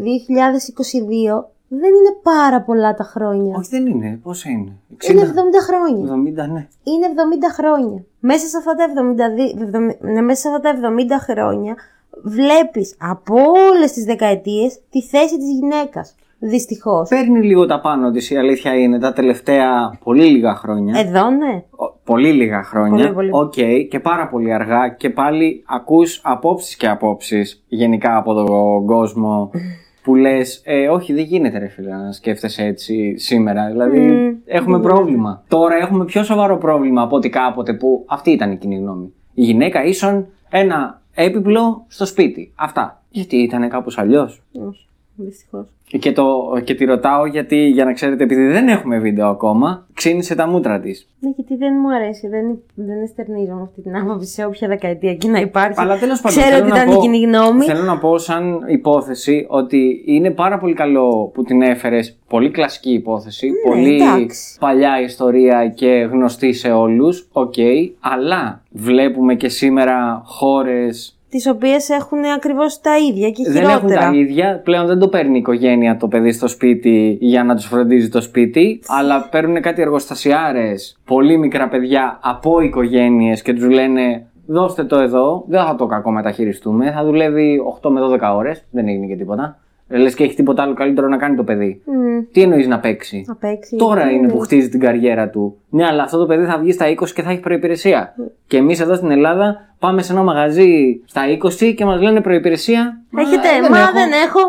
[1.39, 3.55] 2022 δεν είναι πάρα πολλά τα χρόνια.
[3.59, 4.21] Όχι, δεν είναι.
[4.23, 4.73] Πόσα είναι;
[5.05, 5.27] 60, Είναι 70
[5.69, 6.13] χρόνια.
[6.15, 6.67] 70, ναι.
[6.83, 8.05] είναι 70 χρόνια.
[8.21, 9.55] Μέσα σε αυτά τα 72,
[10.03, 10.89] 70 ναι, μέσα σε αυτά τα
[11.29, 11.75] 70 χρόνια
[12.23, 13.35] βλέπεις από
[13.75, 16.15] όλες τις δεκαετίες τη θέση της γυναίκας.
[16.39, 17.09] Δυστυχώς.
[17.09, 20.99] Παίρνει λίγο τα πάνω της, η αλήθεια είναι, τα τελευταία πολύ λίγα χρόνια.
[21.01, 21.65] Εδώ ναι.
[21.71, 23.13] Ο- Πολύ λίγα χρόνια.
[23.13, 23.31] Πολύ, πολύ.
[23.33, 24.89] Οκ, και πάρα πολύ αργά.
[24.89, 29.51] Και πάλι ακούς απόψεις και απόψεις γενικά από τον κόσμο
[30.07, 33.67] που λες ε, όχι δεν γίνεται ρε φίλε να σκέφτεσαι έτσι σήμερα.
[33.71, 35.43] Δηλαδή Μμμ, έχουμε πρόβλημα.
[35.49, 39.13] Τώρα έχουμε πιο σοβαρό πρόβλημα από ότι κάποτε που αυτή ήταν η κοινή γνώμη.
[39.35, 42.53] Η γυναίκα ίσον ένα έπιπλο στο σπίτι.
[42.55, 43.03] Αυτά.
[43.09, 44.87] Γιατί ήταν κάπως αλλιώς; Όχι,
[45.17, 45.67] δυστυχώς.
[45.99, 46.27] Και, το,
[46.65, 50.81] και τη ρωτάω γιατί, για να ξέρετε, επειδή δεν έχουμε βίντεο ακόμα, ξίνισε τα μούτρα
[50.81, 51.09] της.
[51.21, 55.29] Ναι, γιατί δεν μου αρέσει, δεν, δεν ενστερνίζομαι αυτή την άποψη σε όποια δεκαετία εκεί
[55.29, 55.81] να υπάρχει.
[55.81, 56.39] Αλλά τέλος πάντων.
[56.39, 57.65] Ξέρω θέλω ότι να ήταν πω- η κοινή γνώμη.
[57.65, 62.19] Θέλω να πω, σαν υπόθεση, ότι είναι πάρα πολύ καλό που την έφερες.
[62.29, 63.51] Πολύ κλασική υπόθεση.
[63.67, 64.57] πολύ Ναι, εντάξει.
[64.61, 67.29] παλιά ιστορία και γνωστή σε όλους.
[67.33, 67.55] Οκ.
[68.01, 71.16] αλλά βλέπουμε και σήμερα χώρες.
[71.37, 74.01] Τις οποίες έχουν ακριβώς τα ίδια και Δεν έχουν χειρότερα.
[74.01, 74.61] τα ίδια.
[74.65, 78.21] Πλέον δεν το παίρνει η οικογένεια το παιδί στο σπίτι για να τους φροντίζει το
[78.21, 78.81] σπίτι.
[78.87, 85.45] Αλλά παίρνουν κάτι εργοστασιάρες, πολύ μικρά παιδιά από οικογένειες και τους λένε δώστε το εδώ.
[85.49, 86.91] Δεν θα το κακό μεταχειριστούμε.
[86.93, 88.65] Θα δουλεύει 8 με 12 ώρες.
[88.71, 89.59] Δεν έγινε και τίποτα.
[89.89, 91.83] Λες και έχει τίποτα άλλο καλύτερο να κάνει το παιδί.
[91.85, 93.77] Μμ, Τι εννοείς να παίξει; να παίξει.
[93.77, 94.33] Τώρα Ναι, είναι ναι.
[94.33, 95.57] που χτίζει την καριέρα του.
[95.69, 98.15] Ναι, αλλά αυτό το παιδί θα βγει στα 20 και θα έχει προπηρεσία.
[98.47, 101.23] Και εμείς εδώ στην Ελλάδα πάμε σε ένα μαγαζί στα
[101.61, 103.01] 20 και μας λένε προπηρεσία.
[103.17, 103.93] Έχετε, δεν μα έχω.
[103.93, 104.41] δεν έχω.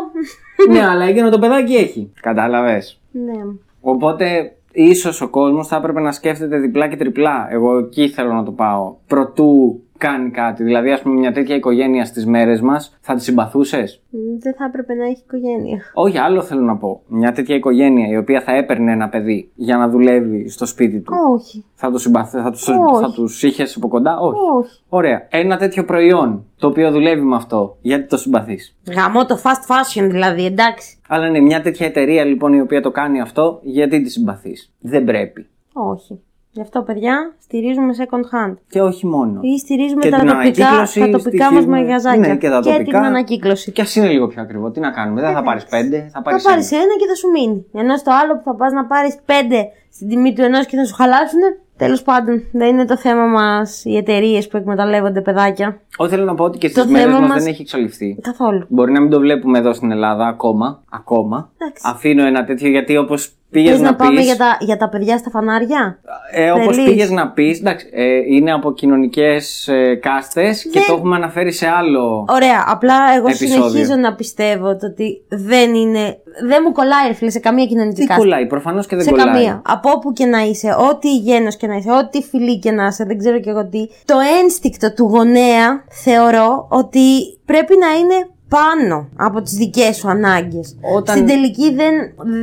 [0.72, 2.12] ναι, αλλά έγινε το παιδάκι έχει.
[2.20, 3.00] Κατάλαβες.
[3.10, 3.42] ναι.
[3.80, 7.46] Οπότε ίσως ο κόσμος θα έπρεπε να σκέφτεται διπλά και τριπλά.
[7.50, 8.94] Εγώ εκεί θέλω να το πάω.
[9.06, 10.62] Προτού κάνει κάτι.
[10.62, 14.64] Δηλαδή, ας πούμε, μια τέτοια οικογένεια στις μέρες μας θα τη συμπαθούσες; Μ, Δεν θα
[14.64, 15.78] έπρεπε να έχει οικογένεια.
[15.94, 17.02] Όχι, άλλο θέλω να πω.
[17.06, 21.12] Μια τέτοια οικογένεια η οποία θα έπαιρνε ένα παιδί για να δουλεύει στο σπίτι του.
[21.34, 21.64] Όχι.
[21.74, 23.02] Θα του συμπαθεί, θα τους, Όχι.
[23.02, 24.38] θα τους είχες από κοντά, όχι.
[24.58, 24.80] Όχι.
[24.88, 25.26] Ωραία.
[25.30, 30.08] Ένα τέτοιο προϊόν το οποίο δουλεύει με αυτό, γιατί το συμπαθείς; Γαμώ το fast fashion
[30.10, 30.96] δηλαδή, εντάξει.
[31.08, 35.04] Αλλά είναι μια τέτοια εταιρεία λοιπόν η οποία το κάνει αυτό, γιατί τη συμπαθείς; Δεν
[35.04, 35.46] πρέπει.
[35.72, 36.20] Όχι.
[36.58, 38.54] Γι' αυτό, παιδιά, στηρίζουμε second hand.
[38.68, 39.40] Και όχι μόνο.
[39.42, 42.20] Ή στηρίζουμε Και τα την τοπικά, ανακύκλωση τα τοπικά μας στοιχίζουμε- μαγαζάκια.
[42.28, 42.82] Ναι, και τα τοπικά.
[42.84, 43.72] την ανακύκλωση.
[43.72, 44.70] Και ας είναι λίγο πιο ακριβό.
[44.70, 47.28] Τι να κάνουμε, δεν θα πάρεις πέντε, θα πάρει Θα πάρεις ένα και θα σου
[47.30, 47.64] μείνει.
[47.74, 50.84] Ενώ στο άλλο που θα πας να πάρεις πέντε στην τιμή του ενός και θα
[50.84, 51.40] σου χαλάσουν.
[51.76, 55.80] Τέλος πάντων, δεν είναι το θέμα μας οι εταιρείες που εκμεταλλεύονται παιδάκια.
[55.96, 58.18] Όχι, θέλω να πω ότι και Το στις μέρες θέμα μας μας- δεν έχει εξαλειφθεί.
[58.22, 58.64] Καθόλου.
[58.68, 60.82] Μπορεί να μην το βλέπουμε εδώ στην Ελλάδα ακόμα.
[60.90, 61.50] Ακόμα.
[61.58, 61.82] Εντάξει.
[61.86, 64.88] Αφήνω ένα τέτοιο γιατί όπως πήγες Θες να, να πάμε πεις- για τα, για τα
[64.88, 65.98] παιδιά στα φανάρια;
[66.32, 70.82] Ε, Όπως Θέλεις; πήγες να πεις, εντάξει, ε, είναι από κοινωνικές ε, κάστες και Δεν-
[70.86, 72.24] το έχουμε αναφέρει σε άλλο.
[72.28, 73.68] Ωραία, απλά εγώ Επεισόδιο.
[73.68, 76.16] συνεχίζω να πιστεύω το ότι δεν είναι.
[76.48, 78.22] Δεν μου κολλάει, ρε φίλε, σε καμία κοινωνική Δεν κάστα.
[78.22, 79.26] κολλάει, προφανώς και δεν σε κολλάει.
[79.26, 79.62] καμία.
[79.64, 83.04] Από όπου και να είσαι, ό,τι γένος και να είσαι, ό,τι φιλή και να είσαι,
[83.04, 83.86] δεν ξέρω και εγώ τι.
[84.04, 90.76] Το ένστικτο του γονέα θεωρώ ότι πρέπει να είναι πάνω από τις δικές σου ανάγκες.
[90.96, 91.94] Όταν- Στην τελική δεν,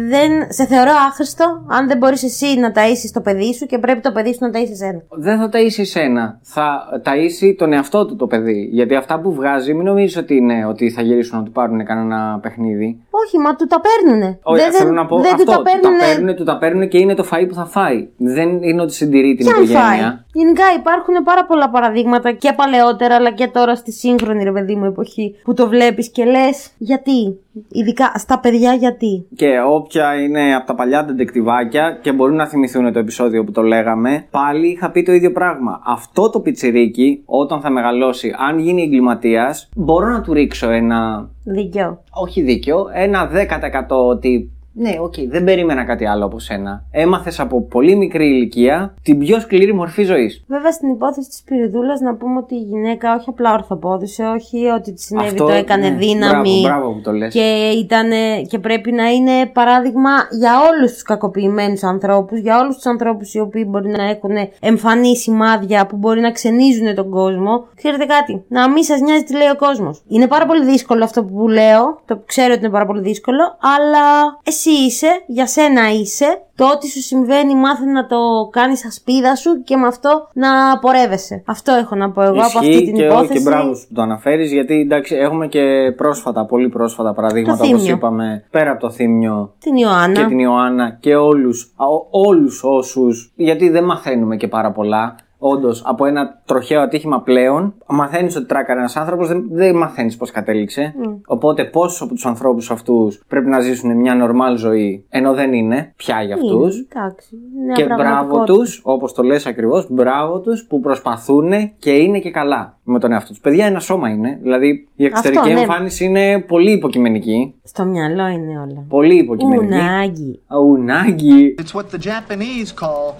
[0.09, 3.99] δεν σε θεωρώ άχρηστο αν δεν μπορείς εσύ να ταΐσεις το παιδί σου και πρέπει
[4.01, 5.01] το παιδί σου να ταΐσει εσένα.
[5.09, 6.39] Δεν θα ταΐσει εσένα.
[6.41, 8.69] Θα ταΐσει τον εαυτό του το παιδί.
[8.71, 12.39] Γιατί αυτά που βγάζει, μην νομίζεις ότι είναι ότι θα γυρίσουν να του πάρουν κανένα
[12.41, 12.99] παιχνίδι.
[13.09, 14.39] Όχι, μα του τα παίρνουνε.
[14.43, 15.43] Όχι, δεν, θέλω δεν- να πω δεν αυτό.
[15.45, 16.03] του τα παίρνουνε.
[16.03, 18.07] παίρνουνε, του τα παίρνουνε και είναι το φαΐ που θα φάει.
[18.17, 19.81] Δεν είναι ότι συντηρεί την Ποιον οικογένεια.
[19.81, 20.23] φάει.
[20.33, 24.85] Γενικά υπάρχουν πάρα πολλά παραδείγματα και παλαιότερα αλλά και τώρα στη σύγχρονη ρε παιδί μου
[24.85, 27.39] εποχή που το βλέπεις και λες γιατί;
[27.71, 32.93] Ειδικά στα παιδιά γιατί; Και όποια είναι από τα παλιά ντετεκτιβάκια και μπορούν να θυμηθούν
[32.93, 35.81] το επεισόδιο που το λέγαμε, πάλι είχα πει το ίδιο πράγμα.
[35.85, 41.29] Αυτό το πιτσιρίκι, όταν θα μεγαλώσει, αν γίνει εγκληματίας, μπορώ να του ρίξω ένα.
[41.43, 42.03] Δίκιο.
[42.11, 44.49] Όχι δίκιο, ένα 10% ότι.
[44.77, 46.83] Ναι, οκ, δεν περίμενα κάτι άλλο από σένα.
[46.91, 50.43] Έμαθες από πολύ μικρή ηλικία την πιο σκληρή μορφή ζωής.
[50.47, 54.93] Βέβαια στην υπόθεση της Σπυριδούλας να πούμε ότι η γυναίκα όχι απλά ορθοπόδησε, όχι ότι
[54.93, 56.59] της συνέβη Αυτό, το έκανε ναι, δύναμη.
[56.61, 57.33] μπράβο, μπράβο που το λες.
[57.33, 60.09] Και, ήτανε, και πρέπει να είναι παράδειγμα
[60.39, 65.17] για όλους τους κακοποιημένους ανθρώπους, για όλους τους ανθρώπους οι οποίοι μπορεί να έχουν εμφανή
[65.17, 67.67] σημάδια που μπορεί να ξενίζουν τον κόσμο.
[67.75, 70.03] Ξέρετε κάτι, να μην σας νοιάζει τι λέει ο κόσμος.
[70.07, 74.05] Είναι πάρα πολύ δύσκολο αυτό που λέω, το ξέρω ότι είναι πάρα πολύ δύσκολο, αλλά
[74.43, 78.17] εσύ είσαι, για σένα είσαι, το ό,τι σου συμβαίνει μάθε να το
[78.51, 81.43] κάνεις ασπίδα σου και με αυτό να πορεύεσαι.
[81.45, 83.33] Αυτό έχω να πω εγώ από αυτή την και, υπόθεση.
[83.33, 87.65] και μπράβο σου που το αναφέρεις, γιατί εντάξει, έχουμε και πρόσφατα, πολύ πρόσφατα παραδείγματα, Το
[87.67, 87.95] όπως Θύμιο.
[87.95, 90.19] είπαμε, πέρα από το Θύμιο Την Ιωάννα.
[90.21, 95.15] και την Ιωάννα και όλους, α, ό- όλους όσους, γιατί δεν μαθαίνουμε και πάρα πολλά.
[95.37, 100.31] Όντως, από ένα τροχαίο ατύχημα πλέον, μαθαίνεις ότι τράκαρε ένας άνθρωπος, δεν, δεν μαθαίνεις πώς
[100.31, 100.93] κατέληξε.
[101.25, 105.93] Οπότε, πόσου από τους ανθρώπους αυτούς πρέπει να ζήσουν μια νορμάλ ζωή, ενώ δεν είναι
[105.95, 106.75] πια για αυτούς.
[106.75, 107.37] Είναι, εντάξει.
[107.65, 108.53] Νέα Και μπράβο πραγματικότητα.
[108.53, 113.11] τους, όπως το λες ακριβώς, μπράβο τους που προσπαθούν και είναι και καλά με τον
[113.11, 113.39] εαυτό τους.
[113.39, 114.39] Παιδιά, ένα σώμα είναι.
[114.41, 115.59] Δηλαδή, η εξωτερική Αυτό, ναι.
[115.59, 117.53] εμφάνιση είναι πολύ υποκειμενική.
[117.63, 118.85] Στο μυαλό είναι όλα.
[118.89, 119.73] Πολύ υποκειμενική.
[119.73, 120.41] Ουνάγκι.
[120.65, 121.55] Ουνάγκι.
[121.59, 123.13] It's what the Japanese call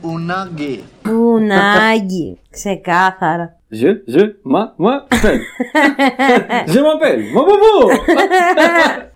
[0.00, 0.84] unagi.
[1.08, 2.38] Ουνάγκι.
[2.50, 3.56] Ξεκάθαρα.
[3.70, 5.38] Je, je, ma, ma, pel.
[6.72, 7.22] je m'appelle.
[7.34, 7.72] Ma bobo.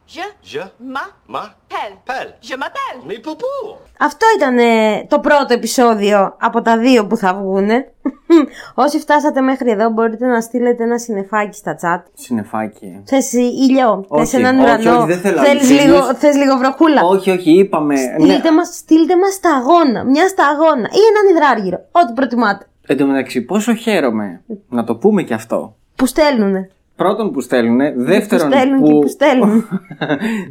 [0.06, 0.58] Je, Je
[0.94, 1.92] m'appelle.
[2.06, 2.30] m'appelle.
[2.48, 2.98] Je m'appelle.
[3.08, 3.76] Mais poupou.
[3.98, 7.92] Αυτό ήταν ε, το πρώτο επεισόδιο από τα δύο που θα βγουνε.
[8.84, 12.02] Όσοι φτάσατε μέχρι εδώ μπορείτε να στείλετε ένα συνεφάκι στα chat.
[12.14, 13.00] Συνεφάκι.
[13.04, 16.18] Θες ήλιο, Όχι, θες έναν όχι, ουρανό, όχι, δεν θέλω θέλεις, άλλους λίγο, ήλιους.
[16.18, 17.02] θες λίγο βροχούλα.
[17.04, 17.94] Όχι, όχι, είπαμε.
[17.94, 18.24] Ναι.
[18.26, 22.66] Στείλτε, μας, στείλτε μας σταγόνα, μια σταγόνα ή έναν υδράργυρο, ό,τι προτιμάτε.
[22.86, 25.76] Εν τω μεταξύ, πόσο χαίρομαι να το πούμε και αυτό.
[25.96, 26.70] Που στέλνουνε.
[27.02, 29.64] Πρώτον που στέλνουνε, δεύτερον που στέλνουν και που στέλνουν.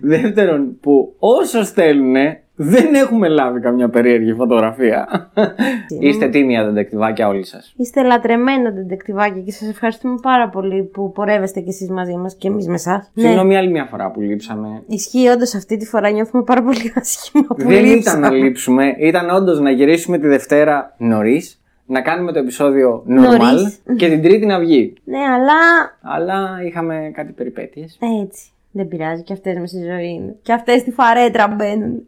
[0.13, 5.07] δεύτερον που όσο στέλνουνε δεν έχουμε λάβει καμιά περίεργη φωτογραφία.
[5.99, 7.73] Είστε τίμια δεντεκτιβάκια όλοι σας.
[7.77, 12.47] Είστε λατρεμένα τεντεκτιβάκια και σας ευχαριστούμε πάρα πολύ που πορεύεστε κι εσείς μαζί μας και
[12.47, 13.11] εμείς με εσάς.
[13.13, 14.83] Ναι, Συγγνώμη άλλη μια φορά που λείψαμε.
[14.87, 18.27] ισχύει όντως αυτή τη φορά νιώθουμε πάρα πολύ άσχημα που Δεν ήταν λείψαμε.
[18.27, 21.60] να λείψουμε, ήταν όντως να γυρίσουμε τη Δευτέρα νωρίς,
[21.91, 23.81] να κάνουμε το επεισόδιο normal Νωρίς.
[23.97, 24.93] και την Τρίτη να βγει.
[25.03, 25.53] Ναι, αλλά
[26.01, 27.97] Αλλά είχαμε κάτι περιπέτειες.
[28.23, 28.49] έτσι.
[28.71, 30.35] Δεν πειράζει, και αυτές με στη ζωή είναι.
[30.41, 32.07] Και αυτές στη φαρέτρα μπαίνουν.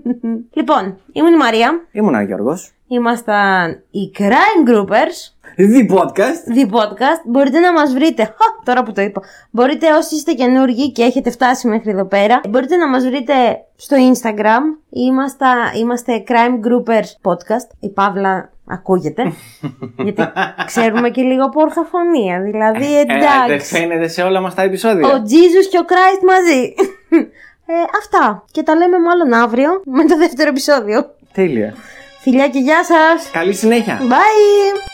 [0.58, 1.86] λοιπόν, ήμουν η Μαρία.
[1.92, 2.72] Ήμουν ο Γιώργος.
[2.88, 5.33] Ήμασταν οι Crime Groupers.
[5.56, 6.42] The podcast.
[6.56, 7.20] The Podcast.
[7.26, 8.22] Μπορείτε να μας βρείτε.
[8.24, 9.22] Χα, τώρα που το είπα.
[9.50, 12.40] Μπορείτε όσοι είστε καινούργοι και έχετε φτάσει μέχρι εδώ πέρα.
[12.48, 13.32] Μπορείτε να μας βρείτε
[13.76, 14.62] στο Instagram.
[14.90, 15.46] Είμαστε,
[15.78, 17.68] είμαστε Crime Groupers Podcast.
[17.80, 19.22] Η Παύλα ακούγεται.
[20.04, 20.22] γιατί
[20.66, 22.40] ξέρουμε και λίγο από ορθοφωνία.
[22.40, 23.74] Δηλαδή Ε, δεν εντάξει.
[23.76, 25.06] φαίνεται σε όλα μας τα επεισόδια.
[25.08, 26.74] ο Jesus και ο Christ μαζί.
[27.72, 28.44] ε, αυτά.
[28.50, 31.14] Και τα λέμε μάλλον αύριο με το δεύτερο επεισόδιο.
[31.32, 31.74] Τέλεια.
[32.20, 33.30] Φιλιά και γεια σας.
[33.30, 33.98] Καλή συνέχεια.
[34.00, 34.93] Bye.